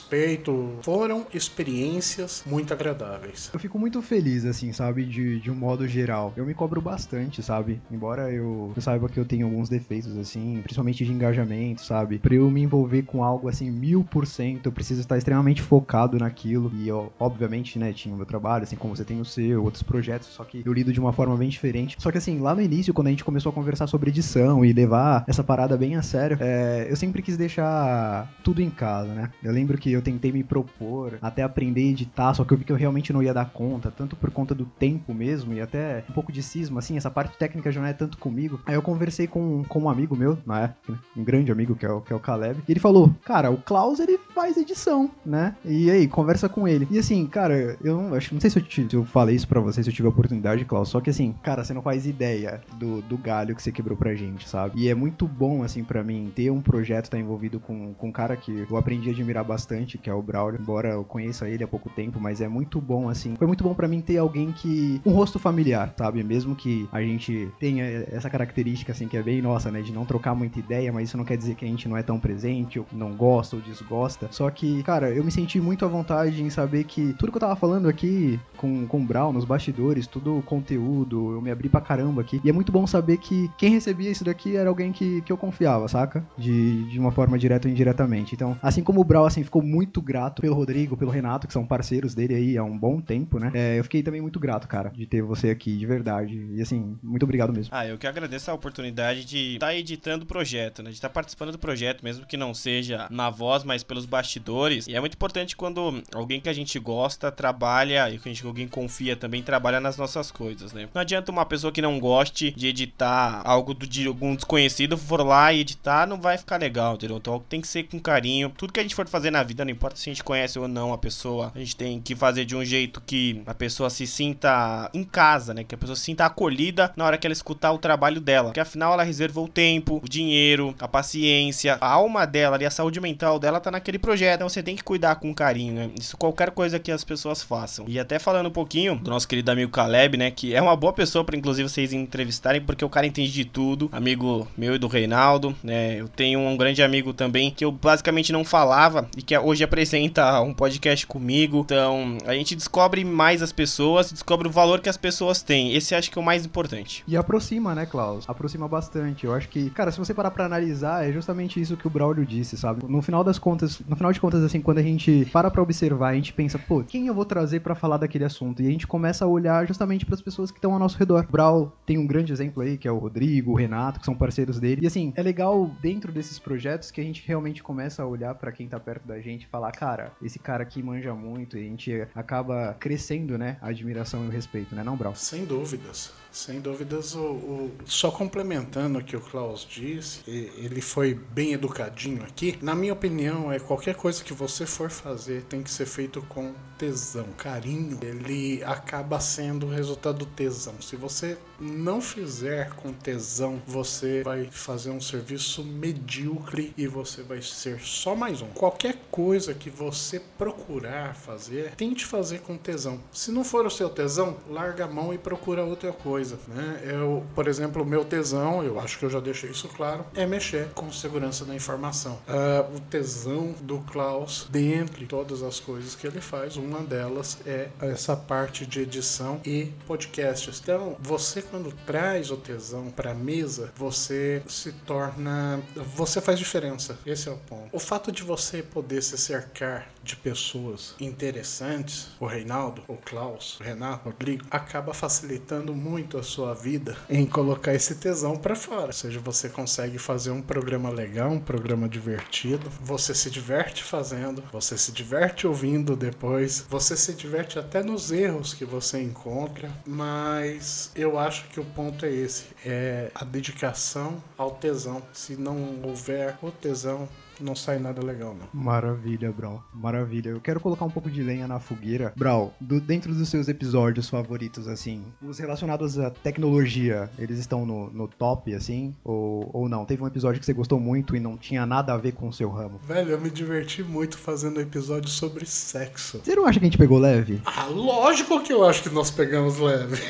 [0.83, 3.51] Foram experiências muito agradáveis.
[3.53, 6.33] Eu fico muito feliz, assim, sabe, de, de um modo geral.
[6.37, 7.81] Eu me cobro bastante, sabe?
[7.91, 12.19] Embora eu, eu saiba que eu tenho alguns defeitos, assim, principalmente de engajamento, sabe?
[12.19, 16.19] Pra eu me envolver com algo assim, mil por cento, eu preciso estar extremamente focado
[16.19, 16.71] naquilo.
[16.75, 19.83] E eu, obviamente, né, tinha o meu trabalho, assim como você tem o seu, outros
[19.83, 21.97] projetos, só que eu lido de uma forma bem diferente.
[21.99, 24.73] Só que assim, lá no início, quando a gente começou a conversar sobre edição e
[24.73, 29.31] levar essa parada bem a sério, é, eu sempre quis deixar tudo em casa, né?
[29.43, 32.65] Eu lembro que eu tentei me propor até aprender a editar, só que eu vi
[32.65, 36.05] que eu realmente não ia dar conta, tanto por conta do tempo mesmo e até
[36.09, 38.61] um pouco de cisma, assim, essa parte técnica já não é tanto comigo.
[38.67, 41.91] Aí eu conversei com, com um amigo meu, na época, um grande amigo que é,
[41.91, 45.55] o, que é o Caleb, e ele falou: Cara, o Klaus ele faz edição, né?
[45.65, 46.87] E aí, conversa com ele.
[46.91, 49.49] E assim, cara, eu não, acho, não sei se eu, te, se eu falei isso
[49.49, 52.07] pra você, se eu tive a oportunidade, Klaus, só que assim, cara, você não faz
[52.07, 54.81] ideia do, do galho que você quebrou pra gente, sabe?
[54.81, 58.13] E é muito bom, assim, pra mim, ter um projeto, tá envolvido com, com um
[58.13, 61.65] cara que eu aprendi a admirar bastante, que é o Braulio, embora eu conheça ele
[61.65, 64.53] há pouco tempo, mas é muito bom, assim, foi muito bom pra mim ter alguém
[64.53, 66.23] que, um rosto familiar, sabe?
[66.23, 70.05] Mesmo que a gente tenha essa característica, assim, que é bem nossa, né, de não
[70.05, 72.79] trocar muita ideia, mas isso não quer dizer que a gente não é tão presente,
[72.79, 74.29] ou não gosta ou desgosta.
[74.31, 77.41] Só que, cara, eu me senti muito à vontade em saber que tudo que eu
[77.41, 81.69] tava falando aqui com, com o Brown nos bastidores, tudo o conteúdo, eu me abri
[81.69, 82.41] pra caramba aqui.
[82.45, 85.37] E é muito bom saber que quem recebia isso daqui era alguém que, que eu
[85.37, 86.25] confiava, saca?
[86.37, 88.35] De, de uma forma direta ou indiretamente.
[88.35, 91.67] Então, assim como o Brown, assim, ficou muito grato pelo Rodrigo, pelo Renato, que são
[91.67, 93.51] parceiros dele aí há um bom tempo, né?
[93.55, 96.49] É, eu fiquei também muito grato, cara, de ter você aqui, de verdade.
[96.55, 97.75] E assim, muito obrigado mesmo.
[97.75, 100.91] Ah, eu que agradeço a oportunidade de estar tá editando o projeto, né?
[100.91, 104.87] De estar tá participando do projeto, mesmo que não seja na voz, mas pelos bastidores.
[104.87, 109.17] E é muito importante quando alguém que a gente gosta trabalha e que alguém confia
[109.17, 110.89] também trabalha nas nossas coisas, né?
[110.95, 115.25] Não adianta uma pessoa que não goste de editar algo do, de algum desconhecido for
[115.25, 117.17] lá e editar, não vai ficar legal, entendeu?
[117.17, 118.51] Então tem que ser com carinho.
[118.57, 120.69] Tudo que a gente for fazer na vida, não importa se a gente conhece ou
[120.69, 124.07] não a pessoa, a gente tem que fazer de um jeito que a pessoa se
[124.07, 125.65] sinta em casa, né?
[125.65, 128.49] Que a pessoa se sinta acolhida na hora que ela escutar o trabalho dela.
[128.49, 132.71] Porque afinal ela reservou o tempo, o dinheiro, a paciência, a alma dela e a
[132.71, 134.37] saúde mental dela tá naquele projeto.
[134.37, 135.91] Então você tem que cuidar com carinho, né?
[135.99, 137.87] Isso qualquer coisa que as pessoas façam.
[137.89, 140.31] E até falando um pouquinho do nosso querido amigo Caleb, né?
[140.31, 143.89] Que é uma boa pessoa para inclusive vocês entrevistarem, porque o cara entende de tudo.
[143.93, 146.01] Amigo meu e do Reinaldo, né?
[146.01, 150.41] Eu tenho um grande amigo também que eu basicamente não falava e que hoje apresenta
[150.41, 151.61] um podcast comigo.
[151.65, 155.75] Então a gente descobre mais as pessoas, descobre o valor que as pessoas têm.
[155.75, 157.05] Esse acho que é o mais importante.
[157.07, 158.29] E aproxima, né, Klaus?
[158.29, 159.27] Aproxima bastante.
[159.27, 162.25] Eu acho que, cara, se você parar pra analisar, é justamente isso que o Braulio
[162.25, 162.85] disse, sabe?
[162.89, 166.09] No final das contas, no final de contas, assim, quando a gente para pra observar,
[166.09, 168.63] a gente pensa, pô, quem eu vou trazer para falar daquele assunto?
[168.63, 171.27] E a gente começa a olhar justamente para as pessoas que estão ao nosso redor.
[171.29, 174.15] O Brau tem um grande exemplo aí, que é o Rodrigo, o Renato, que são
[174.15, 174.83] parceiros dele.
[174.83, 178.53] E assim, é legal dentro desses projetos que a gente realmente começa a olhar para
[178.53, 181.65] quem tá perto da gente e falar, cara, esse cara aqui manja muito, e a
[181.65, 185.15] gente acaba crescendo, né, a admiração e o respeito, né, não, Brau?
[185.15, 186.13] Sem dúvidas.
[186.37, 192.23] Sem dúvidas, o, o, só complementando o que o Klaus disse, ele foi bem educadinho
[192.23, 192.59] aqui.
[192.61, 196.53] Na minha opinião, é qualquer coisa que você for fazer tem que ser feito com
[196.77, 197.99] tesão, carinho.
[198.03, 200.75] Ele acaba sendo o resultado do tesão.
[200.83, 207.41] Se você não fizer com tesão, você vai fazer um serviço medíocre e você vai
[207.41, 208.49] ser só mais um.
[208.49, 213.01] Qualquer coisa que você procurar fazer, tente fazer com tesão.
[213.11, 216.81] Se não for o seu tesão, larga a mão e procura outra coisa coisa, né?
[216.85, 220.27] Eu, por exemplo, o meu tesão, eu acho que eu já deixei isso claro, é
[220.27, 222.19] mexer com segurança da informação.
[222.29, 227.69] Uh, o tesão do Klaus, dentre todas as coisas que ele faz, uma delas é
[227.81, 230.61] essa parte de edição e podcasts.
[230.63, 235.61] Então, você quando traz o tesão para a mesa, você se torna,
[235.95, 236.99] você faz diferença.
[237.07, 237.69] Esse é o ponto.
[237.73, 243.63] O fato de você poder se cercar de pessoas interessantes, o Reinaldo, o Klaus, o
[243.65, 248.89] Renato, o Rodrigo, acaba facilitando muito a sua vida em colocar esse tesão para fora.
[248.89, 254.43] Ou seja, você consegue fazer um programa legal, um programa divertido, você se diverte fazendo,
[254.53, 260.91] você se diverte ouvindo depois, você se diverte até nos erros que você encontra, mas
[260.95, 265.03] eu acho que o ponto é esse, é a dedicação ao tesão.
[265.13, 267.09] Se não houver o tesão,
[267.41, 268.47] não sai nada legal, não.
[268.53, 269.63] Maravilha, Brau.
[269.75, 270.31] Maravilha.
[270.31, 272.13] Eu quero colocar um pouco de lenha na fogueira.
[272.17, 277.91] Brau, do, dentro dos seus episódios favoritos, assim, os relacionados à tecnologia, eles estão no,
[277.91, 278.95] no top, assim?
[279.05, 279.85] Ou, ou não?
[279.85, 282.33] Teve um episódio que você gostou muito e não tinha nada a ver com o
[282.33, 282.79] seu ramo?
[282.87, 286.21] Velho, eu me diverti muito fazendo um episódio sobre sexo.
[286.25, 287.41] Você não acha que a gente pegou leve?
[287.45, 290.03] Ah, lógico que eu acho que nós pegamos leve.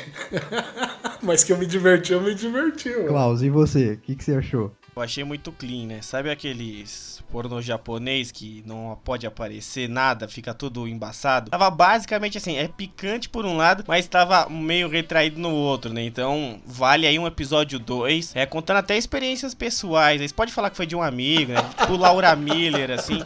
[1.21, 2.89] Mas que eu me diverti, eu me diverti.
[2.89, 3.07] Mano.
[3.07, 3.93] Klaus, e você?
[3.93, 4.71] O que, que você achou?
[4.97, 6.01] Eu achei muito clean, né?
[6.01, 11.51] Sabe aqueles pornô japonês que não pode aparecer nada, fica tudo embaçado.
[11.51, 16.01] Tava basicamente assim, é picante por um lado, mas tava meio retraído no outro, né?
[16.01, 20.19] Então, vale aí um episódio 2, é contando até experiências pessoais.
[20.19, 21.61] Você pode falar que foi de um amigo, né?
[21.77, 23.19] Tipo Laura Miller, assim.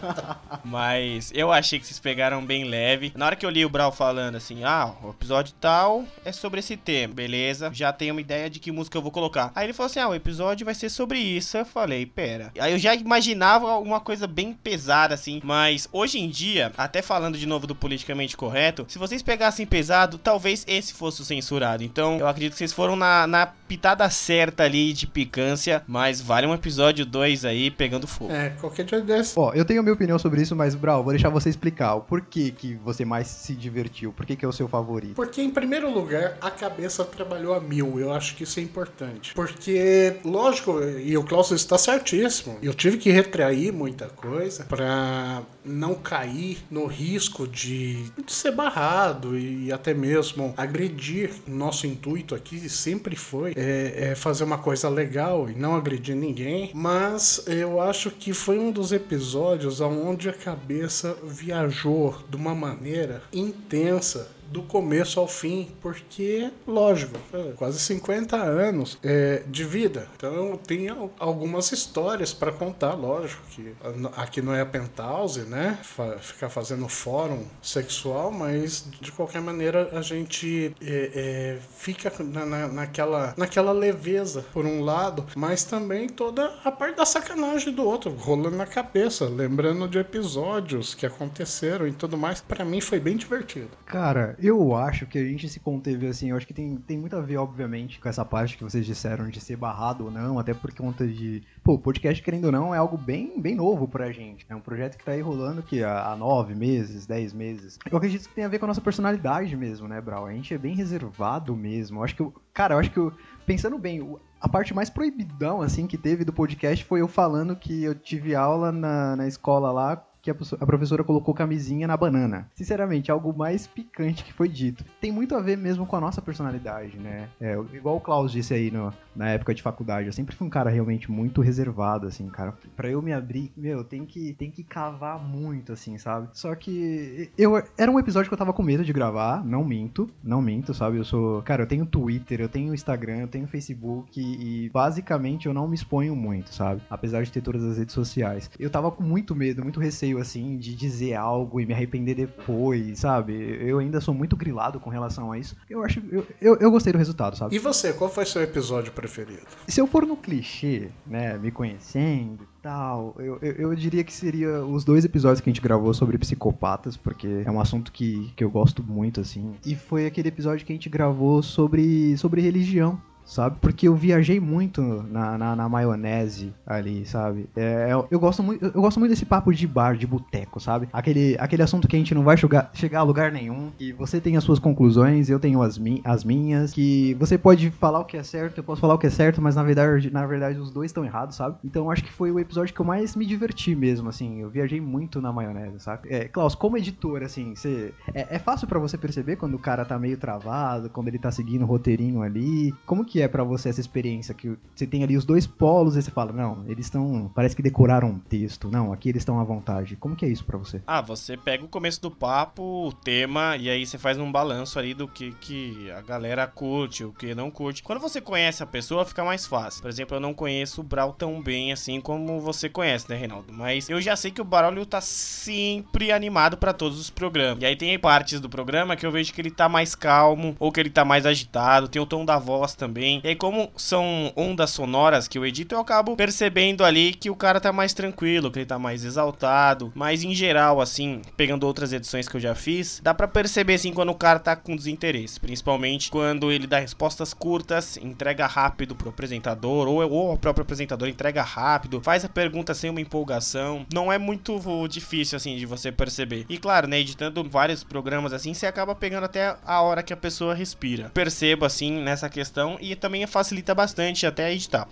[0.65, 3.13] Mas eu achei que vocês pegaram bem leve.
[3.15, 6.60] Na hora que eu li o Brau falando assim, ah, o episódio tal é sobre
[6.60, 7.71] esse tema, beleza?
[7.73, 9.53] Já tenho uma ideia de que música eu vou colocar.
[9.55, 11.61] Aí ele falou assim, ah, o episódio vai ser sobre isso.
[11.62, 12.52] Eu falei, pera.
[12.60, 15.39] Aí eu já imaginava uma coisa bem pesada, assim.
[15.43, 20.17] Mas hoje em dia, até falando de novo do politicamente correto, se vocês pegassem pesado,
[20.17, 21.84] talvez esse fosse o censurado.
[21.84, 26.47] Então, eu acredito que vocês foram na, na pitada certa ali de picância, mas vale
[26.47, 28.34] um episódio 2 aí pegando fogo.
[28.34, 29.38] É, qualquer dia desse.
[29.38, 32.52] Ó, eu tenho minha opinião sobre isso, mas, Brau, vou deixar você explicar o porquê
[32.52, 35.13] que você mais se divertiu, por que que é o seu favorito.
[35.13, 38.00] Porque, em primeiro lugar, a cabeça trabalhou a mil.
[38.00, 39.34] Eu acho que isso é importante.
[39.36, 45.95] Porque, lógico, e o Klaus está certíssimo, eu tive que retrair muita coisa para não
[45.95, 51.31] cair no risco de, de ser barrado e até mesmo agredir.
[51.47, 56.71] Nosso intuito aqui sempre foi é, é fazer uma coisa legal e não agredir ninguém,
[56.73, 63.21] mas eu acho que foi um dos episódios onde a cabeça viajou de uma maneira
[63.33, 70.07] intensa do começo ao fim, porque, lógico, é, quase 50 anos é, de vida.
[70.15, 73.73] Então tenho algumas histórias para contar, lógico, que
[74.17, 75.79] aqui não é a penthouse, né?
[76.19, 82.67] Ficar fazendo fórum sexual, mas de qualquer maneira a gente é, é, fica na, na,
[82.67, 88.11] naquela, naquela leveza, por um lado, mas também toda a parte da sacanagem do outro,
[88.11, 92.41] rolando na cabeça, lembrando de episódios que aconteceram e tudo mais.
[92.41, 93.69] Para mim foi bem divertido.
[93.85, 97.15] Cara, eu acho que a gente se conteve assim, eu acho que tem, tem muito
[97.15, 100.54] a ver, obviamente, com essa parte que vocês disseram de ser barrado ou não, até
[100.54, 101.43] por conta de.
[101.63, 104.45] Pô, podcast, querendo ou não, é algo bem, bem novo pra gente.
[104.49, 107.77] É um projeto que tá aí rolando que há nove meses, dez meses.
[107.89, 110.25] Eu acredito que tem a ver com a nossa personalidade mesmo, né, Brau?
[110.25, 111.99] A gente é bem reservado mesmo.
[111.99, 112.21] Eu acho que.
[112.21, 113.13] Eu, cara, eu acho que eu,
[113.45, 117.84] pensando bem, a parte mais proibidão, assim, que teve do podcast foi eu falando que
[117.84, 122.47] eu tive aula na, na escola lá que a professora colocou camisinha na banana.
[122.53, 124.86] Sinceramente, algo mais picante que foi dito.
[124.99, 127.27] Tem muito a ver mesmo com a nossa personalidade, né?
[127.39, 130.49] É, igual o Klaus disse aí no, na época de faculdade, eu sempre fui um
[130.49, 132.53] cara realmente muito reservado, assim, cara.
[132.75, 136.29] Pra eu me abrir, meu, tem que, tem que cavar muito, assim, sabe?
[136.34, 140.10] Só que eu era um episódio que eu tava com medo de gravar, não minto,
[140.23, 140.97] não minto, sabe?
[140.97, 141.41] Eu sou.
[141.41, 145.75] Cara, eu tenho Twitter, eu tenho Instagram, eu tenho Facebook e basicamente eu não me
[145.75, 146.81] exponho muito, sabe?
[146.89, 148.49] Apesar de ter todas as redes sociais.
[148.60, 153.00] Eu tava com muito medo, muito receio assim, de dizer algo e me arrepender depois,
[153.00, 153.34] sabe?
[153.62, 155.56] Eu ainda sou muito grilado com relação a isso.
[155.69, 156.02] Eu acho.
[156.12, 157.56] Eu, eu, eu gostei do resultado, sabe?
[157.56, 159.41] E você, qual foi seu episódio preferido?
[159.67, 164.13] Se eu for no clichê, né, me conhecendo e tal, eu, eu, eu, diria que
[164.13, 168.32] seria os dois episódios que a gente gravou sobre psicopatas, porque é um assunto que,
[168.36, 169.54] que eu gosto muito, assim.
[169.65, 173.57] E foi aquele episódio que a gente gravou sobre, sobre religião sabe?
[173.62, 177.49] Porque eu viajei muito na, na, na maionese ali, sabe?
[177.55, 180.88] É, eu, eu, gosto muito, eu gosto muito desse papo de bar, de boteco, sabe?
[180.91, 184.19] Aquele, aquele assunto que a gente não vai chegar, chegar a lugar nenhum, e você
[184.19, 188.05] tem as suas conclusões, eu tenho as, mi, as minhas, que você pode falar o
[188.05, 190.60] que é certo, eu posso falar o que é certo, mas na verdade, na verdade
[190.60, 191.57] os dois estão errados, sabe?
[191.63, 194.41] Então acho que foi o episódio que eu mais me diverti mesmo, assim.
[194.41, 196.10] Eu viajei muito na maionese, sabe?
[196.10, 199.86] É, Klaus, como editor, assim, você, é, é fácil para você perceber quando o cara
[199.86, 202.73] tá meio travado, quando ele tá seguindo o roteirinho ali?
[202.86, 204.34] Como que é para você essa experiência?
[204.34, 207.32] Que você tem ali os dois polos e você fala, não, eles estão.
[207.34, 208.69] Parece que decoraram um texto.
[208.69, 209.95] Não, aqui eles estão à vontade.
[209.95, 210.82] Como que é isso para você?
[210.86, 214.78] Ah, você pega o começo do papo, o tema, e aí você faz um balanço
[214.78, 217.84] ali do que, que a galera curte, o que não curte.
[217.84, 219.82] Quando você conhece a pessoa, fica mais fácil.
[219.82, 223.52] Por exemplo, eu não conheço o Brawl tão bem assim como você conhece, né, Reinaldo?
[223.52, 227.63] Mas eu já sei que o Barulho tá sempre animado para todos os programas.
[227.63, 230.71] E aí tem partes do programa que eu vejo que ele tá mais calmo, ou
[230.71, 233.00] que ele tá mais agitado, tem o tom da voz também.
[233.01, 237.35] E aí, como são ondas sonoras que eu edito, eu acabo percebendo ali que o
[237.35, 239.91] cara tá mais tranquilo, que ele tá mais exaltado.
[239.95, 243.93] Mas em geral, assim, pegando outras edições que eu já fiz, dá para perceber assim
[243.93, 245.39] quando o cara tá com desinteresse.
[245.39, 251.07] Principalmente quando ele dá respostas curtas, entrega rápido pro apresentador, ou, ou o próprio apresentador
[251.07, 253.85] entrega rápido, faz a pergunta sem uma empolgação.
[253.93, 256.45] Não é muito difícil, assim, de você perceber.
[256.49, 260.17] E claro, né, editando vários programas assim, você acaba pegando até a hora que a
[260.17, 261.09] pessoa respira.
[261.13, 264.88] Percebo, assim, nessa questão e também facilita bastante até editar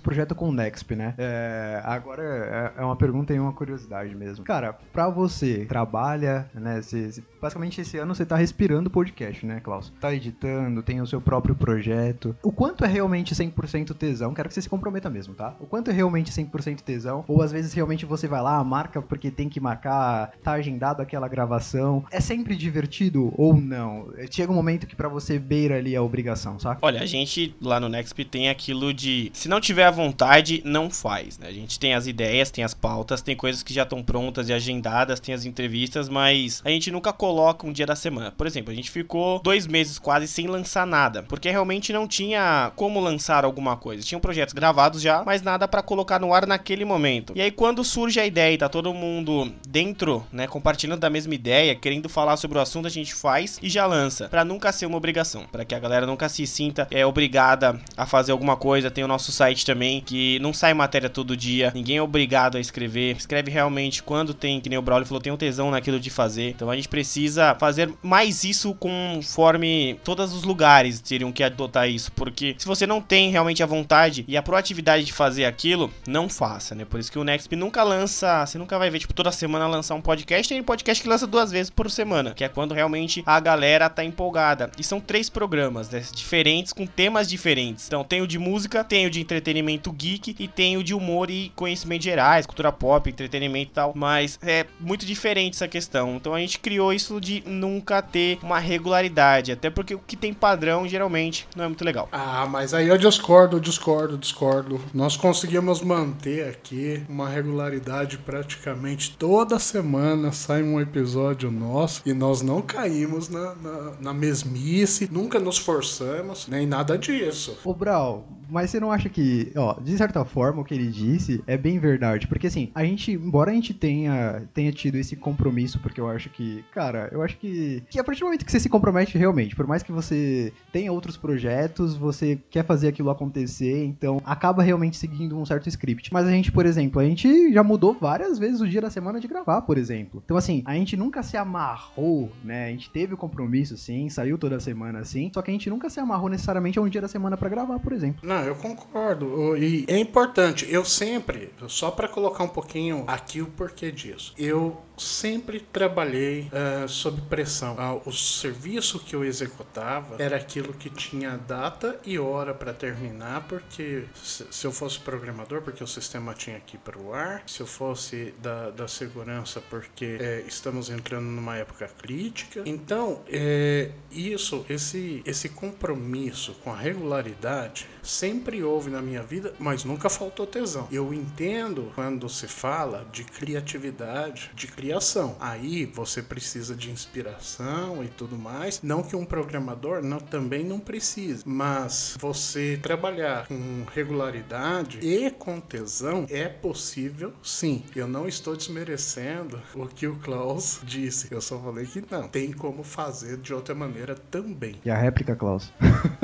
[0.00, 1.14] projeto com o Nexp, né?
[1.18, 4.44] É, agora é, é uma pergunta e uma curiosidade mesmo.
[4.44, 6.80] Cara, pra você, trabalha, né?
[6.82, 7.10] Cê,
[7.40, 9.92] basicamente esse ano você tá respirando podcast, né, Klaus?
[10.00, 12.36] Tá editando, tem o seu próprio projeto.
[12.42, 14.34] O quanto é realmente 100% tesão?
[14.34, 15.54] Quero que você se comprometa mesmo, tá?
[15.60, 17.24] O quanto é realmente 100% tesão?
[17.28, 21.28] Ou às vezes realmente você vai lá, marca porque tem que marcar, tá agendado aquela
[21.28, 22.04] gravação.
[22.10, 24.08] É sempre divertido ou não?
[24.30, 26.78] Chega um momento que para você beira ali a obrigação, saca?
[26.82, 31.38] Olha, a gente lá no Nexp tem aquilo de se não tiver vontade, não faz,
[31.38, 31.48] né?
[31.48, 34.52] A gente tem as ideias, tem as pautas, tem coisas que já estão prontas e
[34.52, 38.30] agendadas, tem as entrevistas, mas a gente nunca coloca um dia da semana.
[38.30, 42.72] Por exemplo, a gente ficou dois meses quase sem lançar nada, porque realmente não tinha
[42.76, 44.02] como lançar alguma coisa.
[44.02, 47.32] Tinham projetos gravados já, mas nada para colocar no ar naquele momento.
[47.36, 51.34] E aí, quando surge a ideia e tá todo mundo dentro, né, compartilhando da mesma
[51.34, 54.86] ideia, querendo falar sobre o assunto, a gente faz e já lança, para nunca ser
[54.86, 58.90] uma obrigação, para que a galera nunca se sinta é, obrigada a fazer alguma coisa.
[58.90, 62.58] Tem o nosso site também também, que não sai matéria todo dia, ninguém é obrigado
[62.58, 65.98] a escrever, escreve realmente quando tem, que nem o Braulio falou, tem um tesão naquilo
[65.98, 66.50] de fazer.
[66.50, 72.12] Então a gente precisa fazer mais isso conforme todos os lugares teriam que adotar isso,
[72.12, 76.28] porque se você não tem realmente a vontade e a proatividade de fazer aquilo, não
[76.28, 76.84] faça, né?
[76.84, 79.94] Por isso que o Nexp nunca lança, você nunca vai ver, tipo, toda semana lançar
[79.94, 83.22] um podcast, tem um podcast que lança duas vezes por semana, que é quando realmente
[83.24, 84.70] a galera tá empolgada.
[84.78, 87.86] E são três programas, né, diferentes, com temas diferentes.
[87.86, 90.94] Então tem o de música, tem o de entretenimento segmento geek e tem o de
[90.94, 93.92] humor e conhecimentos gerais, cultura pop, entretenimento e tal.
[93.94, 96.16] Mas é muito diferente essa questão.
[96.16, 99.52] Então a gente criou isso de nunca ter uma regularidade.
[99.52, 102.08] Até porque o que tem padrão geralmente não é muito legal.
[102.10, 104.80] Ah, mas aí eu discordo, discordo, discordo.
[104.92, 112.42] Nós conseguimos manter aqui uma regularidade praticamente toda semana sai um episódio nosso e nós
[112.42, 117.58] não caímos na, na, na mesmice, nunca nos forçamos, nem nada disso.
[117.64, 121.42] Ô, Brau, mas você não acha que, ó, de certa forma, o que ele disse
[121.46, 122.26] é bem verdade?
[122.26, 126.28] Porque assim, a gente, embora a gente tenha, tenha tido esse compromisso, porque eu acho
[126.30, 129.54] que, cara, eu acho que, que a partir do momento que você se compromete realmente,
[129.54, 134.96] por mais que você tenha outros projetos, você quer fazer aquilo acontecer, então acaba realmente
[134.96, 136.12] seguindo um certo script.
[136.12, 139.20] Mas a gente, por exemplo, a gente já mudou várias vezes o dia da semana
[139.20, 140.22] de gravar, por exemplo.
[140.24, 142.66] Então, assim, a gente nunca se amarrou, né?
[142.66, 145.88] A gente teve o compromisso, sim, saiu toda semana assim, só que a gente nunca
[145.88, 148.20] se amarrou necessariamente a um dia da semana para gravar, por exemplo.
[148.22, 149.26] Não, eu concordo.
[149.56, 154.80] E é importante, eu sempre, só para colocar um pouquinho aqui o porquê disso, eu
[155.00, 157.74] sempre trabalhei uh, sob pressão.
[157.74, 163.46] Uh, o serviço que eu executava era aquilo que tinha data e hora para terminar,
[163.48, 167.60] porque se, se, eu fosse programador, porque o sistema tinha ir para o ar, se
[167.60, 172.62] eu fosse da, da segurança, porque é, estamos entrando numa época crítica.
[172.66, 179.84] Então, é, isso, esse, esse compromisso com a regularidade sempre houve na minha vida, mas
[179.84, 180.88] nunca faltou tesão.
[180.90, 185.36] Eu entendo quando se fala de criatividade, de criação.
[185.38, 188.82] Aí você precisa de inspiração e tudo mais.
[188.82, 195.60] Não que um programador não, também não precise, mas você trabalhar com regularidade e com
[195.60, 197.84] tesão é possível sim.
[197.94, 201.32] Eu não estou desmerecendo o que o Klaus disse.
[201.32, 202.26] Eu só falei que não.
[202.26, 204.74] Tem como fazer de outra maneira também.
[204.84, 205.72] E a réplica, Klaus?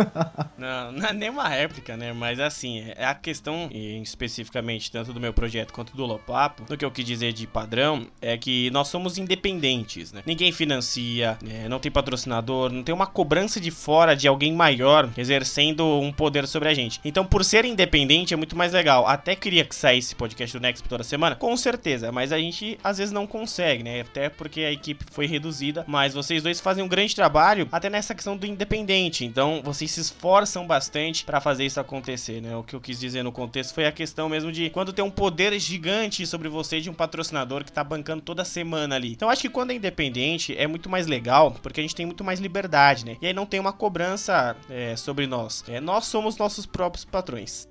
[0.59, 2.13] não, não é nem uma réplica né?
[2.13, 6.85] Mas assim, é a questão, especificamente, tanto do meu projeto quanto do Lopapo, do que
[6.85, 10.23] eu quis dizer de padrão, é que nós somos independentes, né?
[10.27, 11.69] Ninguém financia, né?
[11.69, 16.47] não tem patrocinador, não tem uma cobrança de fora de alguém maior exercendo um poder
[16.47, 17.01] sobre a gente.
[17.05, 19.07] Então, por ser independente, é muito mais legal.
[19.07, 22.99] Até queria que saísse podcast do Next toda semana, com certeza, mas a gente às
[22.99, 24.01] vezes não consegue, né?
[24.01, 28.15] Até porque a equipe foi reduzida, mas vocês dois fazem um grande trabalho até nessa
[28.15, 29.25] questão do independente.
[29.25, 32.57] Então, vocês se esforçam bastante para fazer isso acontecer, né?
[32.57, 35.11] O que eu quis dizer no contexto foi a questão mesmo de quando tem um
[35.11, 39.13] poder gigante sobre você de um patrocinador que tá bancando toda semana ali.
[39.13, 42.25] Então acho que quando é independente é muito mais legal, porque a gente tem muito
[42.25, 43.17] mais liberdade, né?
[43.21, 45.63] E aí não tem uma cobrança é, sobre nós.
[45.69, 47.69] É, nós somos nossos próprios patrões.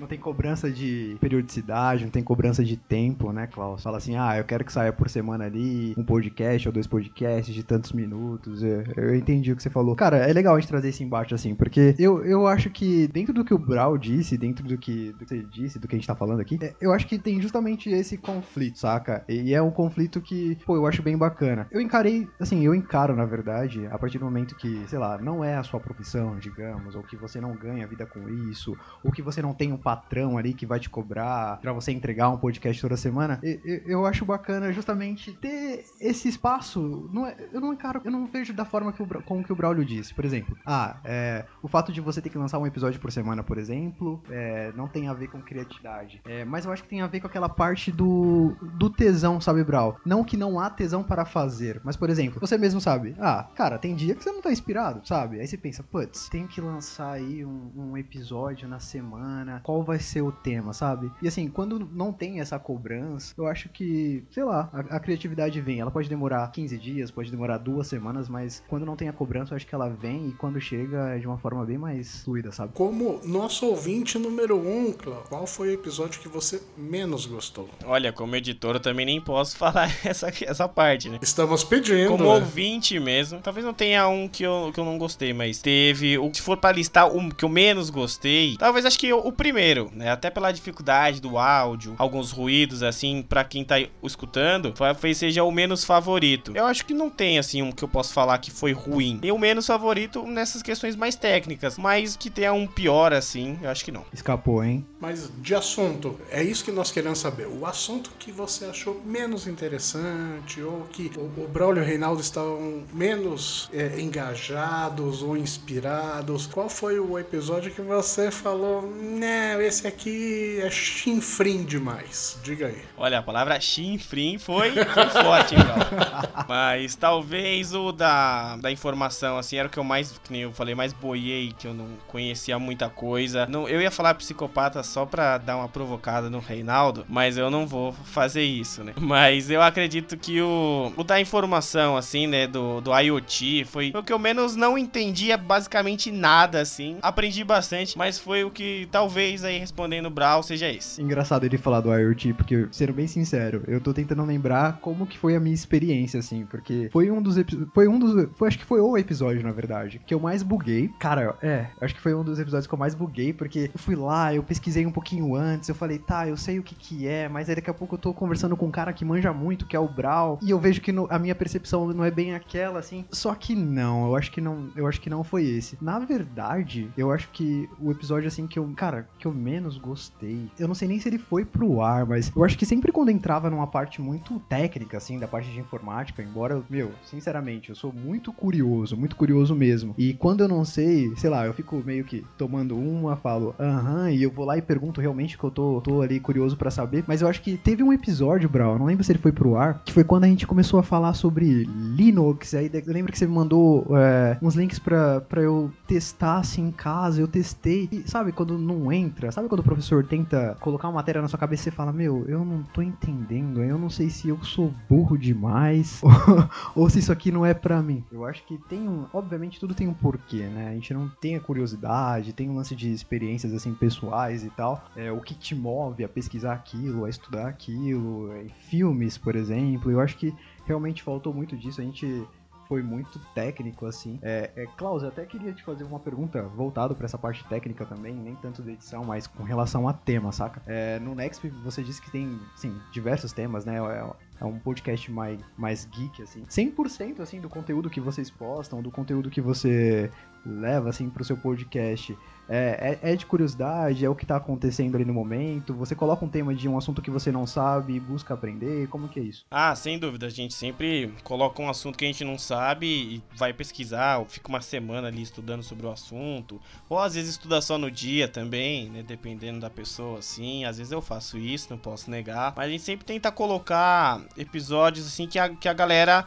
[0.00, 3.82] Não tem cobrança de periodicidade, não tem cobrança de tempo, né, Klaus?
[3.82, 7.54] Fala assim, ah, eu quero que saia por semana ali um podcast ou dois podcasts
[7.54, 8.62] de tantos minutos.
[8.62, 9.94] Eu, eu entendi o que você falou.
[9.94, 13.34] Cara, é legal a gente trazer esse embate assim, porque eu, eu acho que dentro
[13.34, 15.98] do que o Brau disse, dentro do que, do que você disse, do que a
[15.98, 19.22] gente tá falando aqui, é, eu acho que tem justamente esse conflito, saca?
[19.28, 21.68] E é um conflito que, pô, eu acho bem bacana.
[21.70, 25.44] Eu encarei, assim, eu encaro, na verdade, a partir do momento que, sei lá, não
[25.44, 29.20] é a sua profissão, digamos, ou que você não ganha vida com isso, ou que
[29.20, 32.80] você não tem um patrão ali que vai te cobrar para você entregar um podcast
[32.80, 37.10] toda semana, eu, eu, acho bacana justamente ter esse espaço.
[37.12, 39.56] Não é, eu não encaro, eu não vejo da forma que o, como que o
[39.56, 40.14] Braulio disse.
[40.14, 43.42] Por exemplo, ah, é, o fato de você ter que lançar um episódio por semana,
[43.42, 46.20] por exemplo, é, não tem a ver com criatividade.
[46.24, 49.64] É, mas eu acho que tem a ver com aquela parte do, do tesão, sabe,
[49.64, 49.98] Brau?
[50.06, 53.78] Não que não há tesão para fazer, mas, por exemplo, você mesmo sabe, ah, cara,
[53.78, 55.40] tem dia que você não tá inspirado, sabe?
[55.40, 59.84] Aí você pensa, putz, tenho que lançar aí um, um episódio na semana, qual qual
[59.84, 61.10] vai ser o tema, sabe?
[61.22, 65.60] E assim, quando não tem essa cobrança, eu acho que, sei lá, a, a, criatividade
[65.60, 65.80] vem.
[65.80, 69.52] Ela pode demorar 15 dias, pode demorar duas semanas, mas quando não tem a cobrança,
[69.52, 72.52] eu acho que ela vem e quando chega é de uma forma bem mais fluida,
[72.52, 72.72] sabe?
[72.74, 77.68] Como nosso ouvinte número um, Cláudio, qual foi o episódio que você menos gostou?
[77.84, 81.18] Olha, como editor, eu também nem posso falar essa, essa parte, né?
[81.22, 82.10] Estamos pedindo.
[82.10, 82.30] Como né?
[82.30, 86.18] ouvinte mesmo, talvez não tenha um que eu, que eu não gostei, mas teve.
[86.18, 89.32] O, se for para listar o que eu menos gostei, talvez acho que o, o
[89.32, 90.10] primeiro primeiro, né?
[90.10, 95.50] Até pela dificuldade do áudio, alguns ruídos, assim, para quem tá escutando, talvez seja o
[95.50, 96.52] menos favorito.
[96.54, 99.18] Eu acho que não tem, assim, um que eu posso falar que foi ruim.
[99.20, 103.70] Tem o menos favorito nessas questões mais técnicas, mas que tenha um pior, assim, eu
[103.70, 104.04] acho que não.
[104.12, 104.84] Escapou, hein?
[105.00, 107.46] Mas de assunto, é isso que nós queremos saber.
[107.46, 112.20] O assunto que você achou menos interessante, ou que o, o Braulio e o Reinaldo
[112.20, 116.46] estavam menos é, engajados ou inspirados.
[116.46, 119.59] Qual foi o episódio que você falou, né?
[119.60, 122.38] Esse aqui é chinfrim demais.
[122.42, 122.82] Diga aí.
[122.96, 126.00] Olha, a palavra chinfrim foi, foi Tim Brown.
[126.48, 130.52] Mas talvez o da, da informação, assim, era o que eu mais, que nem eu
[130.52, 133.46] falei, mais boiei, que eu não conhecia muita coisa.
[133.46, 137.66] Não, eu ia falar psicopata só pra dar uma provocada no Reinaldo, mas eu não
[137.66, 138.92] vou fazer isso, né?
[138.98, 144.02] Mas eu acredito que o, o da informação, assim, né, do, do IoT, foi o
[144.02, 146.98] que eu menos não entendia basicamente nada, assim.
[147.02, 151.00] Aprendi bastante, mas foi o que talvez aí respondendo o Brawl seja esse.
[151.02, 155.18] Engraçado ele falar do IoT, porque, sendo bem sincero, eu tô tentando lembrar como que
[155.18, 157.70] foi a minha experiência, assim, porque foi um dos episódios.
[157.74, 158.28] Foi um dos.
[158.36, 160.88] Foi, acho que foi o episódio, na verdade, que eu mais buguei.
[160.98, 163.94] Cara, é, acho que foi um dos episódios que eu mais buguei, porque eu fui
[163.96, 167.28] lá, eu pesquisei um pouquinho antes, eu falei, tá, eu sei o que que é,
[167.28, 169.76] mas aí daqui a pouco eu tô conversando com um cara que manja muito, que
[169.76, 172.78] é o Brawl, e eu vejo que no- a minha percepção não é bem aquela,
[172.78, 173.04] assim.
[173.10, 175.76] Só que não, eu acho que não, eu acho que não foi esse.
[175.80, 180.48] Na verdade, eu acho que o episódio, assim, que eu, cara, que eu menos gostei,
[180.58, 183.10] eu não sei nem se ele foi pro ar, mas eu acho que sempre quando
[183.10, 187.74] entrava numa parte muito técnica, assim, da parte de informática, embora, eu- meu, sinceramente, eu
[187.74, 189.94] sou muito curioso, muito curioso mesmo.
[189.98, 194.10] E quando eu não sei, sei lá, eu fico meio que tomando uma, falo, aham,
[194.10, 197.04] e eu vou lá e pergunto realmente que eu tô, tô ali curioso pra saber.
[197.06, 199.56] Mas eu acho que teve um episódio, Brau, eu não lembro se ele foi pro
[199.56, 202.54] ar, que foi quando a gente começou a falar sobre Linux.
[202.54, 206.68] Aí eu lembro que você me mandou é, uns links pra, pra eu testar assim
[206.68, 207.88] em casa, eu testei.
[207.92, 209.19] E sabe quando não entra?
[209.30, 212.44] Sabe quando o professor tenta colocar uma matéria na sua cabeça e fala, meu, eu
[212.44, 216.00] não tô entendendo, eu não sei se eu sou burro demais
[216.74, 218.04] ou se isso aqui não é pra mim.
[218.10, 219.06] Eu acho que tem um.
[219.12, 220.68] Obviamente tudo tem um porquê, né?
[220.68, 224.84] A gente não tem a curiosidade, tem um lance de experiências assim pessoais e tal.
[224.94, 229.90] É, o que te move a pesquisar aquilo, a estudar aquilo, é, filmes, por exemplo.
[229.90, 230.32] Eu acho que
[230.64, 231.80] realmente faltou muito disso.
[231.80, 232.24] A gente
[232.70, 234.20] foi muito técnico, assim.
[234.22, 237.84] É, é, Klaus, eu até queria te fazer uma pergunta voltado pra essa parte técnica
[237.84, 240.62] também, nem tanto da edição, mas com relação a tema, saca?
[240.68, 243.78] É, no Next você disse que tem, sim, diversos temas, né?
[243.78, 246.44] É, é um podcast mais, mais geek, assim.
[246.44, 250.08] 100% assim, do conteúdo que vocês postam, do conteúdo que você
[250.46, 252.16] leva, assim, pro seu podcast,
[252.50, 255.72] é, é, é de curiosidade, é o que tá acontecendo ali no momento?
[255.74, 258.88] Você coloca um tema de um assunto que você não sabe e busca aprender?
[258.88, 259.46] Como que é isso?
[259.48, 263.22] Ah, sem dúvida, a gente sempre coloca um assunto que a gente não sabe e
[263.36, 267.60] vai pesquisar, ou fica uma semana ali estudando sobre o assunto, ou às vezes estuda
[267.60, 271.78] só no dia também, né, dependendo da pessoa, assim, às vezes eu faço isso, não
[271.78, 276.26] posso negar, mas a gente sempre tenta colocar episódios, assim, que a, que a galera,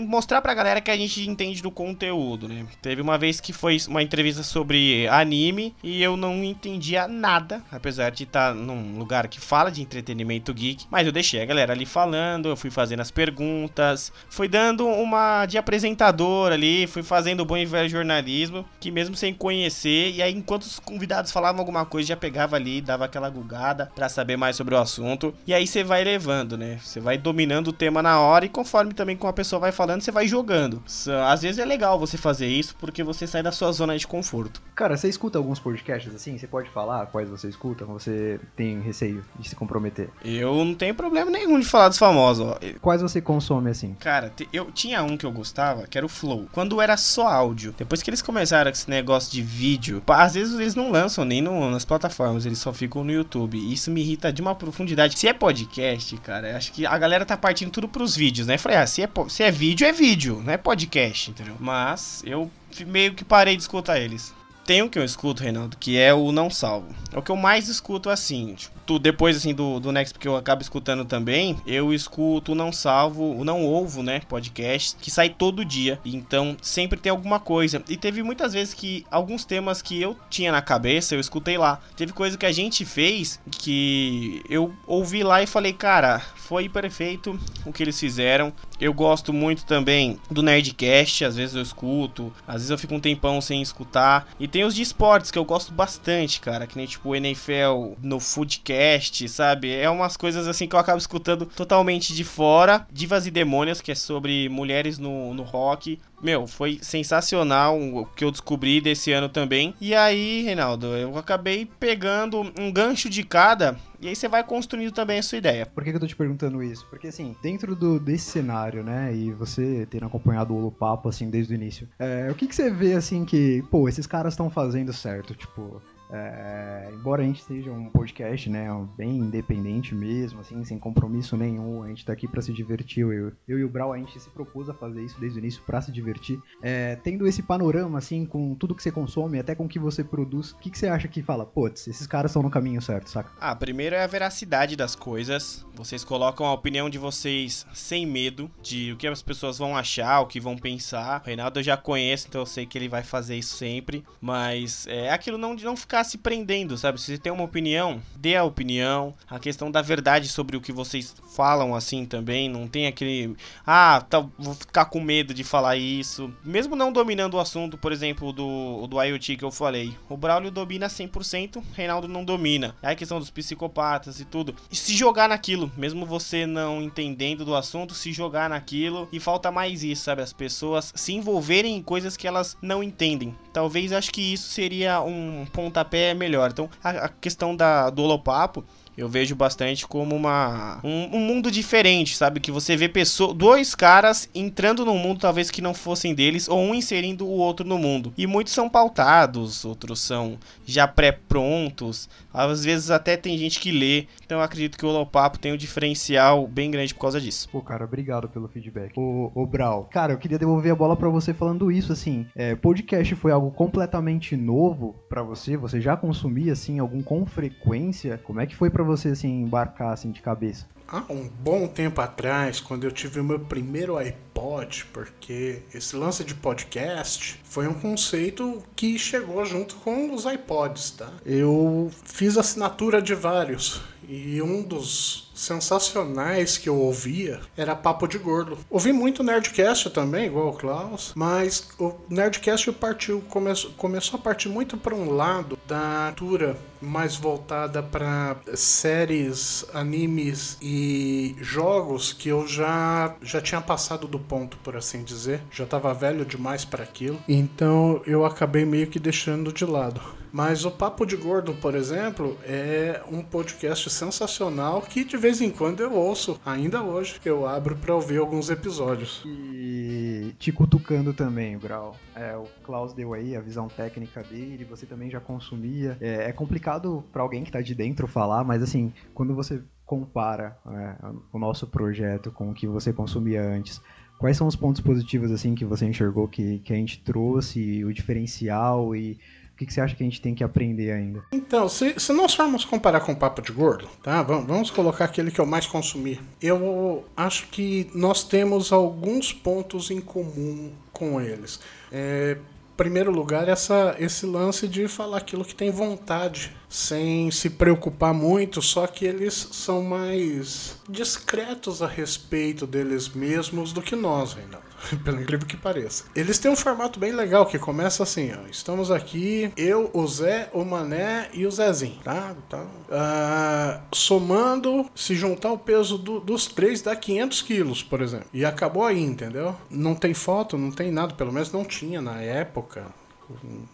[0.00, 3.76] mostrar pra galera que a gente entende do conteúdo, né, teve uma vez que foi
[3.88, 5.35] uma entrevista sobre anime
[5.82, 10.86] e eu não entendia nada, apesar de estar num lugar que fala de entretenimento geek,
[10.90, 15.46] mas eu deixei a galera ali falando, eu fui fazendo as perguntas, fui dando uma
[15.46, 20.22] de apresentador ali, fui fazendo o bom e velho jornalismo, que mesmo sem conhecer, e
[20.22, 24.36] aí enquanto os convidados falavam alguma coisa, já pegava ali, dava aquela gugada pra saber
[24.36, 26.78] mais sobre o assunto, e aí você vai levando, né?
[26.82, 30.00] Você vai dominando o tema na hora e conforme também com a pessoa vai falando,
[30.02, 30.82] você vai jogando.
[31.28, 34.62] Às vezes é legal você fazer isso porque você sai da sua zona de conforto.
[34.74, 36.38] Cara, você escuta alguns podcasts assim?
[36.38, 37.84] Você pode falar quais você escuta?
[37.86, 40.08] Você tem receio de se comprometer?
[40.24, 42.58] Eu não tenho problema nenhum de falar dos famosos, ó.
[42.80, 43.94] Quais você consome assim?
[43.98, 46.46] Cara, eu tinha um que eu gostava, que era o Flow.
[46.52, 47.74] Quando era só áudio.
[47.76, 51.40] Depois que eles começaram com esse negócio de vídeo, às vezes eles não lançam nem
[51.42, 53.56] no- nas plataformas, eles só ficam no YouTube.
[53.58, 55.18] E isso me irrita de uma profundidade.
[55.18, 58.58] Se é podcast, cara, acho que a galera tá partindo tudo pros vídeos, né?
[58.58, 61.54] Falei, ah, se é, se é vídeo, é vídeo, não é podcast, entendeu?
[61.58, 62.50] Mas eu
[62.86, 64.34] meio que parei de escutar eles.
[64.66, 66.88] Tem um que eu escuto, Reinaldo, que é o Não Salvo.
[67.12, 68.54] É o que eu mais escuto assim.
[68.56, 72.54] Tipo, tu- depois assim do, do Next, porque eu acabo escutando também, eu escuto o
[72.56, 74.20] Não Salvo, o Não Ovo, né?
[74.28, 76.00] Podcast, que sai todo dia.
[76.04, 77.80] Então sempre tem alguma coisa.
[77.88, 81.80] E teve muitas vezes que alguns temas que eu tinha na cabeça, eu escutei lá.
[81.96, 87.38] Teve coisa que a gente fez que eu ouvi lá e falei, cara, foi perfeito
[87.64, 88.52] o que eles fizeram.
[88.80, 93.00] Eu gosto muito também do Nerdcast, às vezes eu escuto, às vezes eu fico um
[93.00, 94.28] tempão sem escutar.
[94.38, 97.94] E tem os de esportes que eu gosto bastante, cara, que nem tipo o NFL
[98.02, 99.72] no Foodcast, sabe?
[99.72, 102.86] É umas coisas assim que eu acabo escutando totalmente de fora.
[102.92, 105.98] Divas e Demônios, que é sobre mulheres no, no rock.
[106.22, 109.74] Meu, foi sensacional o que eu descobri desse ano também.
[109.80, 113.76] E aí, Reinaldo, eu acabei pegando um gancho de cada.
[114.00, 115.66] E aí você vai construindo também a sua ideia.
[115.66, 116.86] Por que, que eu tô te perguntando isso?
[116.88, 121.54] Porque assim, dentro do, desse cenário, né, e você tendo acompanhado o Papo assim desde
[121.54, 124.92] o início, é, o que, que você vê assim que, pô, esses caras estão fazendo
[124.92, 125.34] certo?
[125.34, 125.80] Tipo,
[126.10, 131.82] É, embora a gente seja um podcast, né, bem independente mesmo, assim, sem compromisso nenhum,
[131.82, 133.02] a gente tá aqui para se divertir.
[133.02, 135.62] Eu, eu e o Brau, a gente se propôs a fazer isso desde o início
[135.64, 136.40] para se divertir.
[136.62, 140.04] É, tendo esse panorama, assim, com tudo que você consome, até com o que você
[140.04, 143.10] produz, o que, que você acha que fala, putz, esses caras estão no caminho certo,
[143.10, 143.30] saca?
[143.40, 145.66] Ah, primeiro é a veracidade das coisas.
[145.74, 150.20] Vocês colocam a opinião de vocês sem medo de o que as pessoas vão achar,
[150.20, 151.20] o que vão pensar.
[151.22, 154.04] O Reinaldo eu já conheço, então eu sei que ele vai fazer isso sempre.
[154.20, 157.00] Mas é aquilo não não ficar se prendendo, sabe?
[157.00, 159.14] Se você tem uma opinião, dê a opinião.
[159.28, 162.48] A questão da verdade sobre o que vocês falam assim também.
[162.48, 163.34] Não tem aquele.
[163.66, 166.32] Ah, tá, vou ficar com medo de falar isso.
[166.44, 169.96] Mesmo não dominando o assunto, por exemplo, do, do IoT que eu falei.
[170.08, 172.74] O Braulio domina 100%, Reinaldo não domina.
[172.82, 174.54] É a questão dos psicopatas e tudo.
[174.70, 179.08] E se jogar naquilo, mesmo você não entendendo do assunto, se jogar naquilo.
[179.10, 180.20] E falta mais isso, sabe?
[180.20, 183.34] As pessoas se envolverem em coisas que elas não entendem.
[183.52, 186.50] Talvez acho que isso seria um pontapé melhor.
[186.50, 188.64] Então, a, a questão da, do holopapo
[188.96, 192.40] eu vejo bastante como uma um, um, mundo diferente, sabe?
[192.40, 196.58] Que você vê pessoas, dois caras entrando num mundo talvez que não fossem deles, ou
[196.58, 198.12] um inserindo o outro no mundo.
[198.16, 202.08] E muitos são pautados, outros são já pré-prontos.
[202.32, 204.06] Às vezes até tem gente que lê.
[204.24, 207.48] Então eu acredito que o Holopapo tem um diferencial bem grande por causa disso.
[207.50, 208.92] Pô, cara, obrigado pelo feedback.
[208.98, 212.26] Ô, ô Brau, cara, eu queria devolver a bola para você falando isso, assim.
[212.34, 215.56] É, podcast foi algo completamente novo para você?
[215.56, 218.18] Você já consumia, assim, algum com frequência?
[218.24, 220.66] Como é que foi para você assim embarcar assim de cabeça?
[220.88, 226.22] Há um bom tempo atrás, quando eu tive o meu primeiro iPod, porque esse lance
[226.22, 231.10] de podcast foi um conceito que chegou junto com os iPods, tá?
[231.24, 238.18] Eu fiz assinatura de vários e um dos sensacionais que eu ouvia era Papo de
[238.18, 238.58] Gordo.
[238.68, 244.48] Ouvi muito Nerdcast também, igual o Klaus, mas o Nerdcast partiu, começou, começou a partir
[244.48, 252.46] muito para um lado da cultura mais voltada para séries, animes e jogos que eu
[252.46, 255.40] já já tinha passado do ponto, por assim dizer.
[255.50, 257.18] Já estava velho demais para aquilo.
[257.28, 260.00] Então eu acabei meio que deixando de lado.
[260.36, 265.50] Mas o Papo de Gordo, por exemplo, é um podcast sensacional que de vez em
[265.50, 267.18] quando eu ouço, ainda hoje.
[267.24, 269.22] Eu abro para ouvir alguns episódios.
[269.24, 271.96] E te cutucando também, Brau.
[272.14, 275.96] É, o Klaus deu aí a visão técnica dele, você também já consumia.
[276.02, 280.58] É, é complicado para alguém que tá de dentro falar, mas assim, quando você compara
[280.66, 280.96] é,
[281.32, 283.80] o nosso projeto com o que você consumia antes,
[284.18, 287.92] quais são os pontos positivos assim que você enxergou que, que a gente trouxe, o
[287.94, 289.18] diferencial e
[289.56, 291.24] o que, que, você acha que a gente tem que aprender ainda?
[291.32, 294.22] Então, se, se nós formos comparar com o Papo de Gordo, tá?
[294.22, 296.20] Vamos, vamos colocar aquele que eu mais consumi.
[296.42, 301.58] Eu acho que nós temos alguns pontos em comum com eles.
[301.90, 302.36] É,
[302.76, 308.60] primeiro lugar, essa, esse lance de falar aquilo que tem vontade, sem se preocupar muito,
[308.60, 314.66] só que eles são mais discretos a respeito deles mesmos do que nós, Reinaldo.
[315.04, 316.04] Pelo incrível que pareça.
[316.14, 318.46] Eles têm um formato bem legal que começa assim, ó.
[318.48, 322.34] Estamos aqui, eu, o Zé, o Mané e o Zezinho, tá?
[322.48, 322.62] tá.
[322.62, 328.26] Uh, somando, se juntar o peso do, dos três dá 500 quilos, por exemplo.
[328.32, 329.56] E acabou aí, entendeu?
[329.70, 332.84] Não tem foto, não tem nada, pelo menos não tinha na época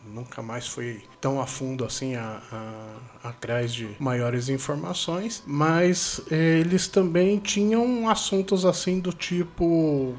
[0.07, 6.61] nunca mais fui tão a fundo assim a, a, atrás de maiores informações, mas eh,
[6.61, 10.14] eles também tinham assuntos assim do tipo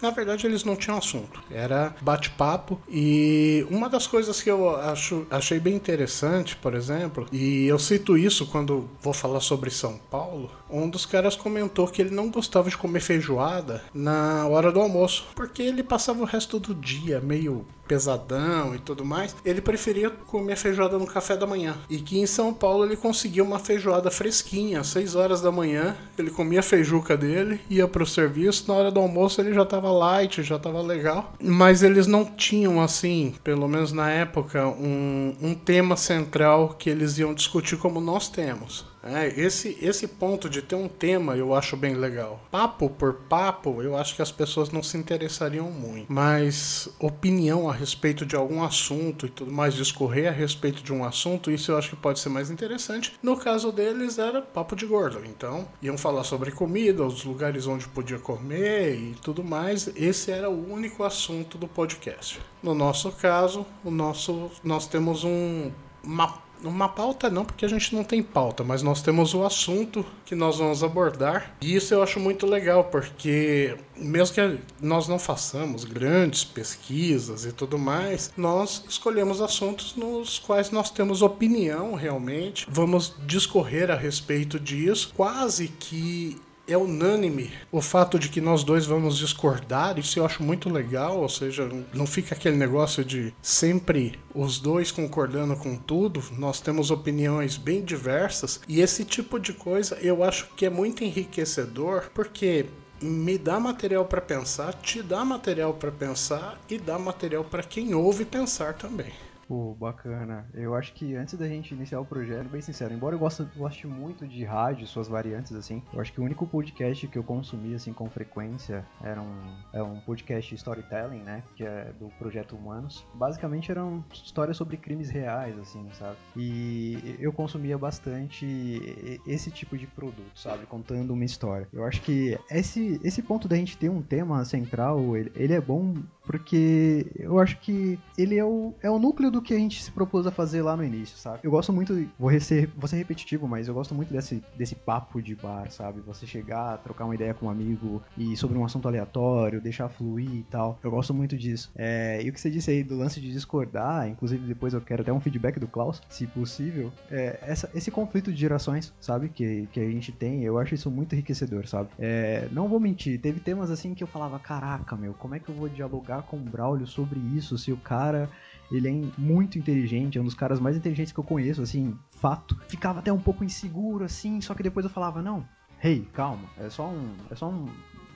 [0.00, 1.42] na verdade, eles não tinham assunto.
[1.50, 2.80] Era bate-papo.
[2.88, 8.16] E uma das coisas que eu acho, achei bem interessante, por exemplo, e eu cito
[8.16, 12.68] isso quando vou falar sobre São Paulo, um dos caras comentou que ele não gostava
[12.68, 17.66] de comer feijoada na hora do almoço, porque ele passava o resto do dia meio
[17.86, 21.76] pesadão e tudo mais, ele preferia comer feijoada no café da manhã.
[21.88, 25.96] E que em São Paulo ele conseguia uma feijoada fresquinha, às 6 horas da manhã,
[26.18, 29.90] ele comia a feijuca dele, ia pro serviço, na hora do almoço ele já tava
[29.90, 31.34] light, já tava legal.
[31.40, 37.18] Mas eles não tinham, assim, pelo menos na época, um, um tema central que eles
[37.18, 38.84] iam discutir como nós temos.
[39.08, 42.40] É, esse, esse ponto de ter um tema eu acho bem legal.
[42.50, 46.12] Papo por papo, eu acho que as pessoas não se interessariam muito.
[46.12, 51.04] Mas opinião a respeito de algum assunto e tudo mais, discorrer a respeito de um
[51.04, 53.14] assunto, isso eu acho que pode ser mais interessante.
[53.22, 55.20] No caso deles era papo de gordo.
[55.24, 59.90] Então, iam falar sobre comida, os lugares onde podia comer e tudo mais.
[59.96, 62.40] Esse era o único assunto do podcast.
[62.62, 65.70] No nosso caso, o nosso, nós temos um
[66.06, 66.28] uma
[66.68, 70.34] Uma pauta não, porque a gente não tem pauta, mas nós temos o assunto que
[70.34, 71.54] nós vamos abordar.
[71.60, 77.52] E isso eu acho muito legal, porque mesmo que nós não façamos grandes pesquisas e
[77.52, 82.66] tudo mais, nós escolhemos assuntos nos quais nós temos opinião realmente.
[82.68, 86.36] Vamos discorrer a respeito disso, quase que
[86.68, 91.20] é unânime o fato de que nós dois vamos discordar, isso eu acho muito legal,
[91.20, 96.90] ou seja, não fica aquele negócio de sempre os dois concordando com tudo, nós temos
[96.90, 98.60] opiniões bem diversas.
[98.68, 102.66] E esse tipo de coisa eu acho que é muito enriquecedor porque
[103.00, 107.94] me dá material para pensar, te dá material para pensar e dá material para quem
[107.94, 109.12] ouve pensar também.
[109.48, 110.44] Pô, bacana.
[110.52, 113.86] Eu acho que antes da gente iniciar o projeto, bem sincero, embora eu goste, goste
[113.86, 117.74] muito de rádio, suas variantes, assim, eu acho que o único podcast que eu consumi,
[117.74, 119.40] assim, com frequência era um,
[119.72, 123.04] é um podcast storytelling, né, que é do Projeto Humanos.
[123.14, 126.16] Basicamente eram histórias sobre crimes reais, assim, sabe?
[126.36, 130.66] E eu consumia bastante esse tipo de produto, sabe?
[130.66, 131.68] Contando uma história.
[131.72, 135.60] Eu acho que esse, esse ponto da gente ter um tema central, ele, ele é
[135.60, 135.94] bom
[136.26, 139.90] porque eu acho que ele é o, é o núcleo do que a gente se
[139.92, 141.38] propôs a fazer lá no início, sabe?
[141.42, 145.22] Eu gosto muito, vou ser, vou ser repetitivo, mas eu gosto muito desse, desse papo
[145.22, 146.00] de bar, sabe?
[146.00, 150.34] Você chegar, trocar uma ideia com um amigo e sobre um assunto aleatório, deixar fluir
[150.34, 150.78] e tal.
[150.82, 151.70] Eu gosto muito disso.
[151.76, 155.02] É, e o que você disse aí do lance de discordar, inclusive depois eu quero
[155.02, 159.28] até um feedback do Klaus, se possível, é, essa, esse conflito de gerações, sabe?
[159.28, 161.90] Que, que a gente tem, eu acho isso muito enriquecedor, sabe?
[161.98, 165.48] É, não vou mentir, teve temas assim que eu falava, caraca, meu, como é que
[165.48, 168.28] eu vou dialogar com o Braulio sobre isso se o cara
[168.70, 172.58] ele é muito inteligente, é um dos caras mais inteligentes que eu conheço, assim, fato.
[172.68, 175.44] Ficava até um pouco inseguro, assim, só que depois eu falava, não,
[175.82, 177.12] hey, calma, é só um.
[177.30, 177.66] É só um,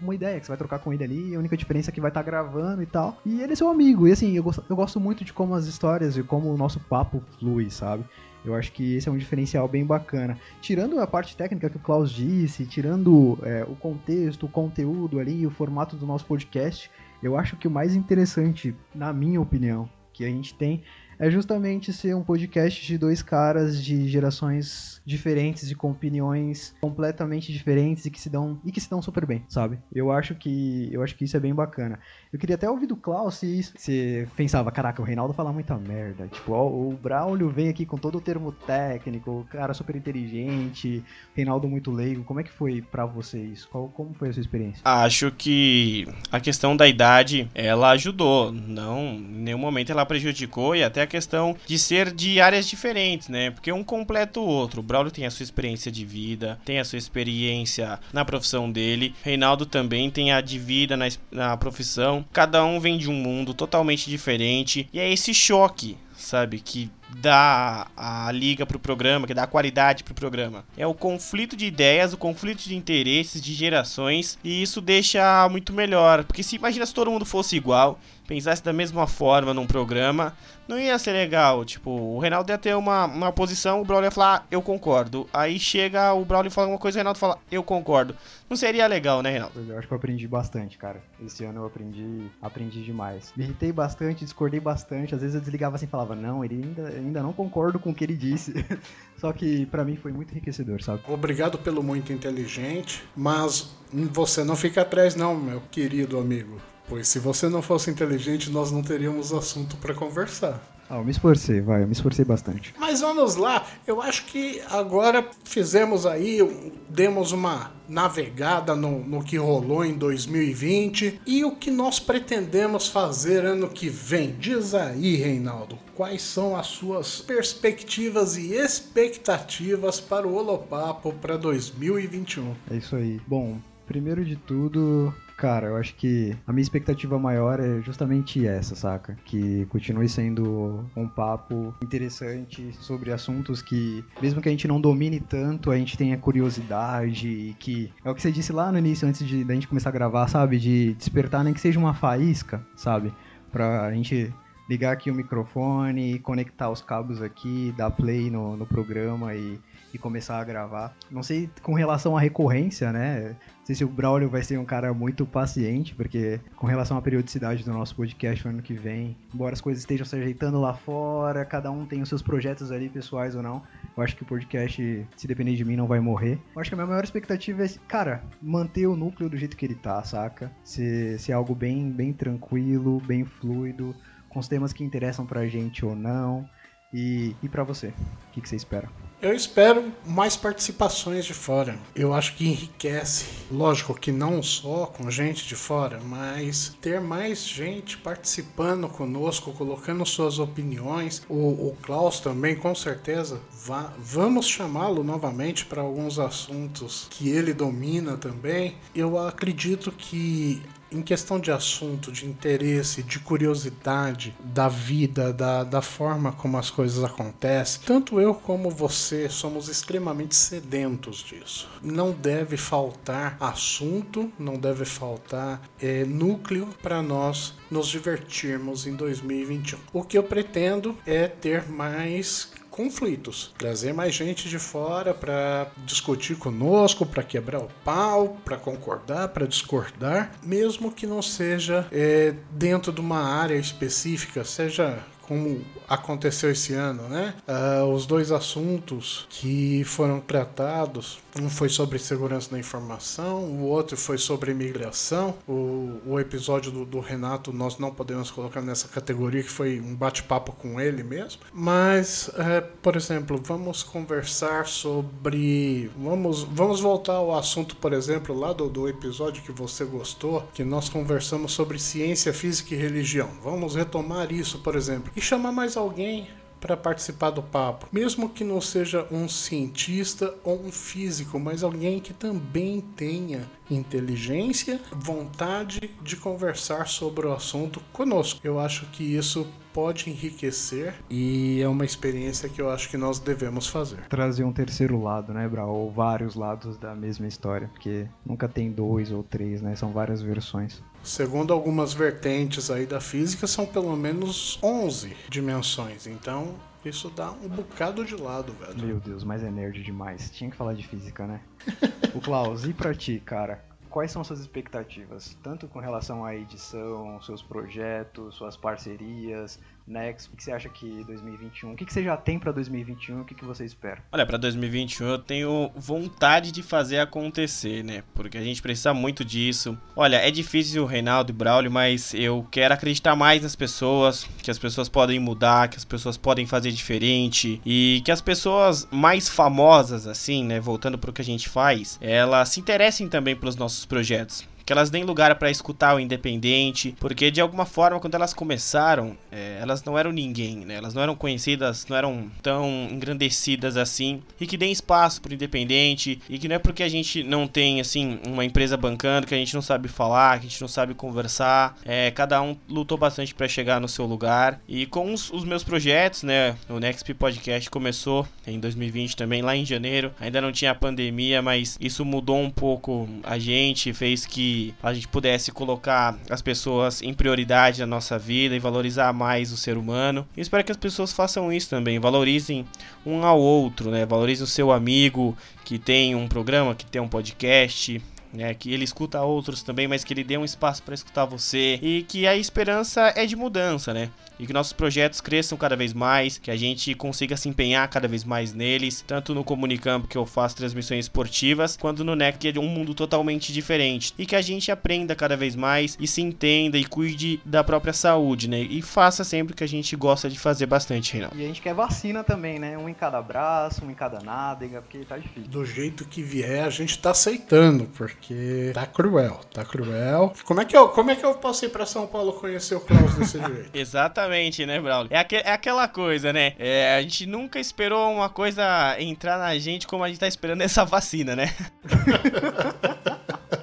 [0.01, 2.11] uma ideia que você vai trocar com ele ali, a única diferença é que vai
[2.11, 3.21] estar tá gravando e tal.
[3.25, 4.09] E ele é seu amigo.
[4.09, 6.81] E assim, eu gosto, eu gosto muito de como as histórias e como o nosso
[6.81, 8.05] papo flui, sabe?
[8.45, 10.39] Eu acho que esse é um diferencial bem bacana.
[10.63, 15.47] Tirando a parte técnica que o Klaus disse, tirando é, o contexto, o conteúdo ali,
[15.47, 16.91] o formato do nosso podcast,
[17.23, 20.83] eu acho que o mais interessante, na minha opinião, que a gente tem
[21.21, 27.53] é justamente ser um podcast de dois caras de gerações diferentes e com opiniões completamente
[27.53, 29.79] diferentes e que se dão e que se dão super bem, sabe?
[29.95, 31.99] Eu acho que eu acho que isso é bem bacana.
[32.33, 36.27] Eu queria até ouvir do Klaus se você pensava, caraca, o Reinaldo fala muita merda.
[36.29, 41.05] Tipo, ó, o Braulio vem aqui com todo o termo técnico, o cara super inteligente,
[41.35, 42.25] Reinaldo muito leigo.
[42.25, 43.67] Como é que foi para vocês?
[43.67, 44.81] Qual, como foi a sua experiência?
[44.85, 50.83] Acho que a questão da idade, ela ajudou, não, em nenhum momento ela prejudicou e
[50.83, 53.51] até questão de ser de áreas diferentes, né?
[53.51, 54.81] Porque um completa o outro.
[54.81, 59.15] O Braulio tem a sua experiência de vida, tem a sua experiência na profissão dele.
[59.23, 62.25] Reinaldo também tem a de vida na, na profissão.
[62.33, 64.89] Cada um vem de um mundo totalmente diferente.
[64.93, 66.61] E é esse choque, sabe?
[66.61, 70.65] Que dá a liga pro programa, que dá a qualidade pro programa.
[70.77, 75.73] É o conflito de ideias, o conflito de interesses, de gerações, e isso deixa muito
[75.73, 76.25] melhor.
[76.25, 77.99] Porque se imagina se todo mundo fosse igual,
[78.31, 80.33] pensasse da mesma forma num programa,
[80.69, 81.65] não ia ser legal.
[81.65, 85.29] Tipo, o Reinaldo ia ter uma, uma posição, o Braulio ia falar, ah, eu concordo.
[85.35, 88.15] Aí chega o Braulio fala alguma coisa, o Reinaldo fala, eu concordo.
[88.49, 89.61] Não seria legal, né, Reinaldo?
[89.69, 91.03] Eu acho que eu aprendi bastante, cara.
[91.21, 93.33] Esse ano eu aprendi, aprendi demais.
[93.37, 95.13] Me irritei bastante, discordei bastante.
[95.13, 97.95] Às vezes eu desligava assim e falava, não, ele ainda, ainda não concordo com o
[97.95, 98.55] que ele disse.
[99.19, 101.03] Só que para mim foi muito enriquecedor, sabe?
[101.09, 106.61] Obrigado pelo muito inteligente, mas você não fica atrás não, meu querido amigo.
[106.91, 110.61] Pois se você não fosse inteligente, nós não teríamos assunto para conversar.
[110.89, 112.75] Ah, eu me esforcei, vai, eu me esforcei bastante.
[112.77, 116.41] Mas vamos lá, eu acho que agora fizemos aí,
[116.89, 123.45] demos uma navegada no, no que rolou em 2020 e o que nós pretendemos fazer
[123.45, 124.35] ano que vem.
[124.41, 132.53] Diz aí, Reinaldo, quais são as suas perspectivas e expectativas para o Holopapo para 2021?
[132.69, 133.21] É isso aí.
[133.29, 138.75] Bom, primeiro de tudo, Cara, eu acho que a minha expectativa maior é justamente essa,
[138.75, 139.17] saca?
[139.25, 145.19] Que continue sendo um papo interessante sobre assuntos que, mesmo que a gente não domine
[145.19, 147.91] tanto, a gente tenha curiosidade e que.
[148.05, 150.29] É o que você disse lá no início, antes de da gente começar a gravar,
[150.29, 150.59] sabe?
[150.59, 153.11] De despertar nem que seja uma faísca, sabe?
[153.51, 154.31] Pra gente
[154.69, 159.59] ligar aqui o microfone, conectar os cabos aqui, dar play no, no programa e
[159.93, 160.95] e começar a gravar.
[161.11, 163.37] Não sei com relação à recorrência, né?
[163.59, 167.03] Não sei se o Braulio vai ser um cara muito paciente, porque com relação à
[167.03, 170.75] periodicidade do nosso podcast no ano que vem, embora as coisas estejam se ajeitando lá
[170.75, 173.63] fora, cada um tem os seus projetos ali, pessoais ou não,
[173.97, 176.39] eu acho que o podcast, se depender de mim, não vai morrer.
[176.55, 179.65] Eu acho que a minha maior expectativa é, cara, manter o núcleo do jeito que
[179.65, 180.51] ele tá, saca?
[180.65, 183.95] Ser, ser algo bem, bem tranquilo, bem fluido,
[184.29, 186.49] com os temas que interessam pra gente ou não
[186.95, 188.89] E, e para você, o que, que você espera?
[189.23, 191.79] Eu espero mais participações de fora.
[191.95, 193.27] Eu acho que enriquece.
[193.51, 200.07] Lógico que não só com gente de fora, mas ter mais gente participando conosco, colocando
[200.07, 201.23] suas opiniões.
[201.29, 207.53] O, o Klaus também, com certeza, vá, vamos chamá-lo novamente para alguns assuntos que ele
[207.53, 208.79] domina também.
[208.95, 215.83] Eu acredito que em questão de assunto, de interesse, de curiosidade da vida, da, da
[215.83, 221.69] forma como as coisas acontecem, tanto eu como você somos extremamente sedentos disso.
[221.83, 229.79] Não deve faltar assunto, não deve faltar é, núcleo para nós nos divertirmos em 2021.
[229.93, 233.53] O que eu pretendo é ter mais conflitos.
[233.59, 239.47] Trazer mais gente de fora para discutir conosco, para quebrar o pau, para concordar, para
[239.47, 246.75] discordar, mesmo que não seja é, dentro de uma área específica, seja como aconteceu esse
[246.75, 247.35] ano, né?
[247.47, 253.97] Uh, os dois assuntos que foram tratados, um foi sobre segurança da informação, o outro
[253.97, 255.35] foi sobre imigração.
[255.47, 259.95] O, o episódio do, do, Renato nós não podemos colocar nessa categoria, que foi um
[259.95, 261.43] bate-papo com ele mesmo.
[261.53, 265.91] Mas, uh, por exemplo, vamos conversar sobre.
[265.97, 270.65] Vamos, vamos voltar ao assunto, por exemplo, lá do, do episódio que você gostou, que
[270.65, 273.31] nós conversamos sobre ciência, física e religião.
[273.43, 276.29] Vamos retomar isso, por exemplo e chamar mais alguém
[276.61, 281.99] para participar do papo, mesmo que não seja um cientista ou um físico, mas alguém
[281.99, 288.41] que também tenha inteligência, vontade de conversar sobre o assunto conosco.
[288.45, 293.19] Eu acho que isso pode enriquecer e é uma experiência que eu acho que nós
[293.19, 294.01] devemos fazer.
[294.09, 295.75] Trazer um terceiro lado, né, Brau?
[295.75, 299.75] Ou vários lados da mesma história, porque nunca tem dois ou três, né?
[299.77, 300.83] São várias versões.
[301.03, 306.07] Segundo algumas vertentes aí da física, são pelo menos 11 dimensões.
[306.07, 306.55] Então,
[306.85, 308.87] isso dá um bocado de lado, velho.
[308.87, 310.31] Meu Deus, mas é nerd demais.
[310.31, 311.41] Tinha que falar de física, né?
[312.15, 313.65] o Klaus, e pra ti, cara?
[313.91, 315.37] Quais são suas expectativas?
[315.43, 319.59] Tanto com relação à edição, seus projetos, suas parcerias,
[319.91, 321.73] Next, o que você acha que 2021?
[321.73, 323.23] O que você já tem para 2021?
[323.23, 324.01] O que você espera?
[324.13, 328.05] Olha, para 2021 eu tenho vontade de fazer acontecer, né?
[328.15, 329.77] Porque a gente precisa muito disso.
[329.97, 334.51] Olha, é difícil o Reinaldo e Braulio, mas eu quero acreditar mais nas pessoas, que
[334.51, 339.29] as pessoas podem mudar, que as pessoas podem fazer diferente e que as pessoas mais
[339.29, 340.61] famosas, assim, né?
[340.61, 344.73] Voltando para o que a gente faz, elas se interessem também pelos nossos projetos que
[344.73, 349.59] elas deem lugar para escutar o independente, porque de alguma forma quando elas começaram, é,
[349.61, 350.75] elas não eram ninguém, né?
[350.75, 356.21] Elas não eram conhecidas, não eram tão engrandecidas assim, e que deem espaço pro independente,
[356.29, 359.39] e que não é porque a gente não tem assim uma empresa bancando que a
[359.39, 361.77] gente não sabe falar, que a gente não sabe conversar.
[361.85, 364.61] É, cada um lutou bastante para chegar no seu lugar.
[364.69, 369.57] E com os, os meus projetos, né, o Next Podcast começou em 2020 também lá
[369.57, 370.13] em janeiro.
[370.21, 375.09] Ainda não tinha pandemia, mas isso mudou um pouco a gente, fez que a gente
[375.09, 380.27] pudesse colocar as pessoas em prioridade na nossa vida e valorizar mais o ser humano.
[380.37, 382.65] E espero que as pessoas façam isso também, valorizem
[383.05, 384.05] um ao outro, né?
[384.07, 388.01] Valorizem o seu amigo que tem um programa, que tem um podcast,
[388.33, 391.79] né, que ele escuta outros também, mas que ele dê um espaço para escutar você
[391.83, 394.11] e que a esperança é de mudança, né?
[394.39, 398.09] E que nossos projetos cresçam cada vez mais, que a gente consiga se empenhar cada
[398.09, 402.49] vez mais neles, tanto no Comunicampo que eu faço transmissões esportivas, quanto no NEC que
[402.49, 404.15] é um mundo totalmente diferente.
[404.19, 407.93] E que a gente aprenda cada vez mais e se entenda e cuide da própria
[407.93, 408.61] saúde, né?
[408.61, 411.39] E faça sempre o que a gente gosta de fazer bastante, Reinaldo.
[411.39, 412.79] E a gente quer vacina também, né?
[412.79, 415.51] Um em cada braço, um em cada nádega, porque tá difícil.
[415.51, 420.33] Do jeito que vier, a gente tá aceitando, porque porque tá cruel, tá cruel.
[420.45, 423.15] Como é que eu, como é que eu passei pra São Paulo conhecer o Klaus
[423.15, 423.71] desse jeito?
[423.73, 425.11] Exatamente, né, Braulio?
[425.11, 426.53] É, aqu é aquela coisa, né?
[426.59, 428.63] É, a gente nunca esperou uma coisa
[429.01, 431.55] entrar na gente como a gente tá esperando essa vacina, né?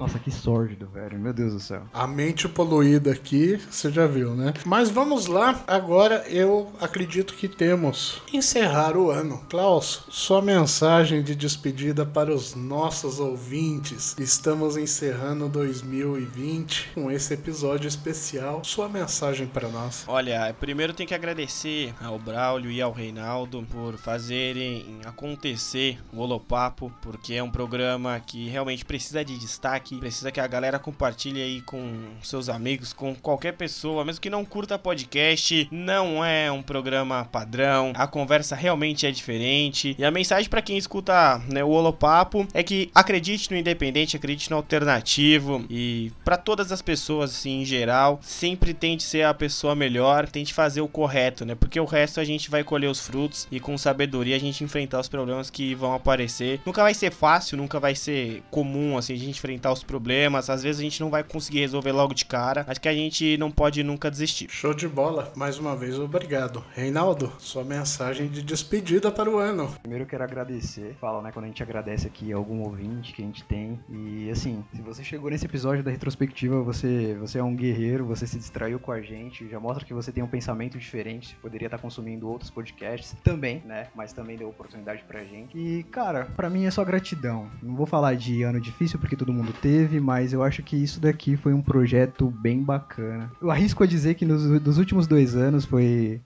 [0.08, 1.20] Nossa, que sórdido, velho.
[1.20, 1.84] Meu Deus do céu.
[1.94, 4.54] A mente poluída aqui, você já viu, né?
[4.66, 5.62] Mas vamos lá.
[5.68, 9.42] Agora eu acredito que temos encerrar o ano.
[9.50, 14.16] Klaus, sua mensagem de despedida para os nossos ouvintes.
[14.18, 18.64] Estamos encerrando 2020 com esse episódio especial.
[18.64, 20.06] Sua mensagem para nós.
[20.08, 26.90] Olha, primeiro tem que agradecer ao Braulio e ao Reinaldo por fazerem acontecer o Holopapo,
[27.02, 31.62] porque é um programa que realmente precisa de destaque precisa que a galera compartilhe aí
[31.62, 37.26] com seus amigos, com qualquer pessoa, mesmo que não curta podcast, não é um programa
[37.26, 39.96] padrão, a conversa realmente é diferente.
[39.98, 44.50] E a mensagem para quem escuta né, o Holopapo é que acredite no independente, acredite
[44.50, 49.76] no alternativo e para todas as pessoas assim em geral, sempre tente ser a pessoa
[49.76, 51.56] melhor, tente fazer o correto, né?
[51.56, 55.00] Porque o resto a gente vai colher os frutos e com sabedoria a gente enfrentar
[55.00, 56.60] os problemas que vão aparecer.
[56.66, 60.50] Nunca vai ser fácil, nunca vai ser comum assim a gente enfrentar os problemas.
[60.50, 62.66] Às vezes a gente não vai conseguir resolver logo de cara.
[62.68, 64.48] Acho que a gente não pode nunca desistir.
[64.50, 65.32] Show de bola.
[65.36, 66.64] Mais uma vez, obrigado.
[66.76, 69.74] Reinaldo, sua mensagem de despedida para o ano.
[69.82, 70.96] Primeiro eu quero agradecer.
[71.00, 73.80] Fala, né, quando a gente agradece aqui algum ouvinte que a gente tem.
[73.90, 78.28] E assim, se você chegou nesse episódio da retrospectiva, você, você é um guerreiro, você
[78.28, 81.78] se distraiu com a gente, já mostra que você tem um pensamento diferente, poderia estar
[81.78, 83.88] consumindo outros podcasts também, né?
[83.96, 85.58] Mas também deu oportunidade pra gente.
[85.58, 87.50] E, cara, para mim é só gratidão.
[87.62, 91.00] Não vou falar de ano difícil porque todo mundo teve, mas eu acho que isso
[91.00, 93.32] daqui foi um projeto bem bacana.
[93.42, 96.22] Eu arrisco a dizer que nos, nos últimos dois anos foi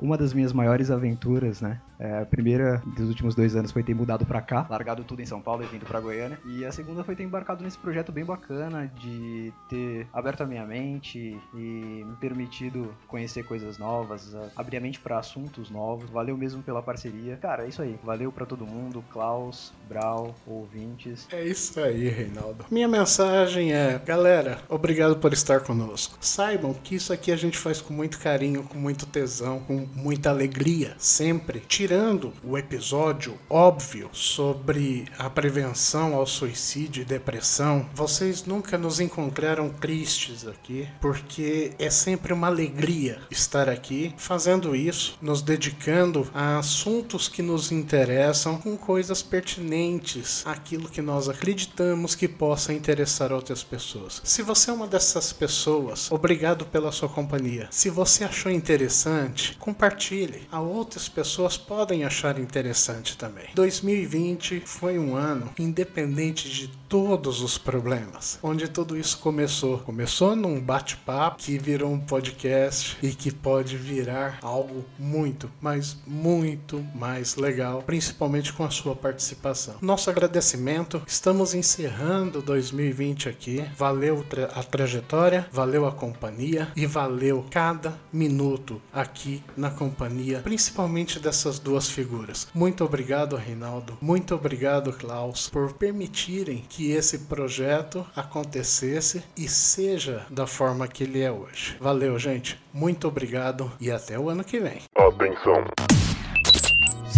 [0.00, 1.80] uma das minhas maiores aventuras, né?
[1.98, 5.26] É, a primeira dos últimos dois anos foi ter mudado para cá, largado tudo em
[5.26, 6.36] São Paulo e vindo para Goiânia.
[6.44, 10.66] E a segunda foi ter embarcado nesse projeto bem bacana de ter aberto a minha
[10.66, 16.10] mente e me permitido conhecer coisas novas, abrir a mente para assuntos novos.
[16.10, 17.36] Valeu mesmo pela parceria.
[17.36, 17.96] Cara, é isso aí.
[18.02, 21.28] Valeu para todo mundo, Klaus, Brau, ouvintes.
[21.32, 22.51] É isso aí, Reinaldo.
[22.70, 26.16] Minha mensagem é, galera, obrigado por estar conosco.
[26.20, 30.30] Saibam que isso aqui a gente faz com muito carinho, com muito tesão, com muita
[30.30, 31.60] alegria, sempre.
[31.68, 38.98] Tira tirando o episódio óbvio sobre a prevenção ao suicídio e depressão, vocês nunca nos
[38.98, 46.56] encontraram tristes aqui, porque é sempre uma alegria estar aqui fazendo isso, nos dedicando a
[46.56, 53.62] assuntos que nos interessam com coisas pertinentes àquilo que nós acreditamos que possa interessar outras
[53.62, 54.20] pessoas.
[54.24, 57.68] Se você é uma dessas pessoas, obrigado pela sua companhia.
[57.70, 60.48] Se você achou interessante, compartilhe.
[60.50, 63.44] A outras pessoas podem achar interessante também.
[63.54, 69.78] 2020 foi um ano independente de todos os problemas, onde tudo isso começou.
[69.78, 76.84] Começou num bate-papo que virou um podcast e que pode virar algo muito, mas muito
[76.94, 79.76] mais legal, principalmente com a sua participação.
[79.80, 83.64] Nosso agradecimento, estamos encerrando 2020 aqui.
[83.74, 84.22] Valeu
[84.54, 91.88] a trajetória, valeu a companhia e valeu cada minuto aqui na companhia, principalmente dessas duas
[91.88, 92.48] figuras.
[92.52, 93.96] Muito obrigado, Reinaldo.
[93.98, 101.20] Muito obrigado, Klaus, por permitirem que esse projeto acontecesse e seja da forma que ele
[101.20, 101.76] é hoje.
[101.80, 102.58] Valeu, gente.
[102.72, 104.82] Muito obrigado e até o ano que vem.
[104.96, 105.64] Atenção.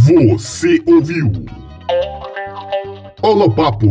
[0.07, 1.31] Você ouviu?
[3.55, 3.87] Papo.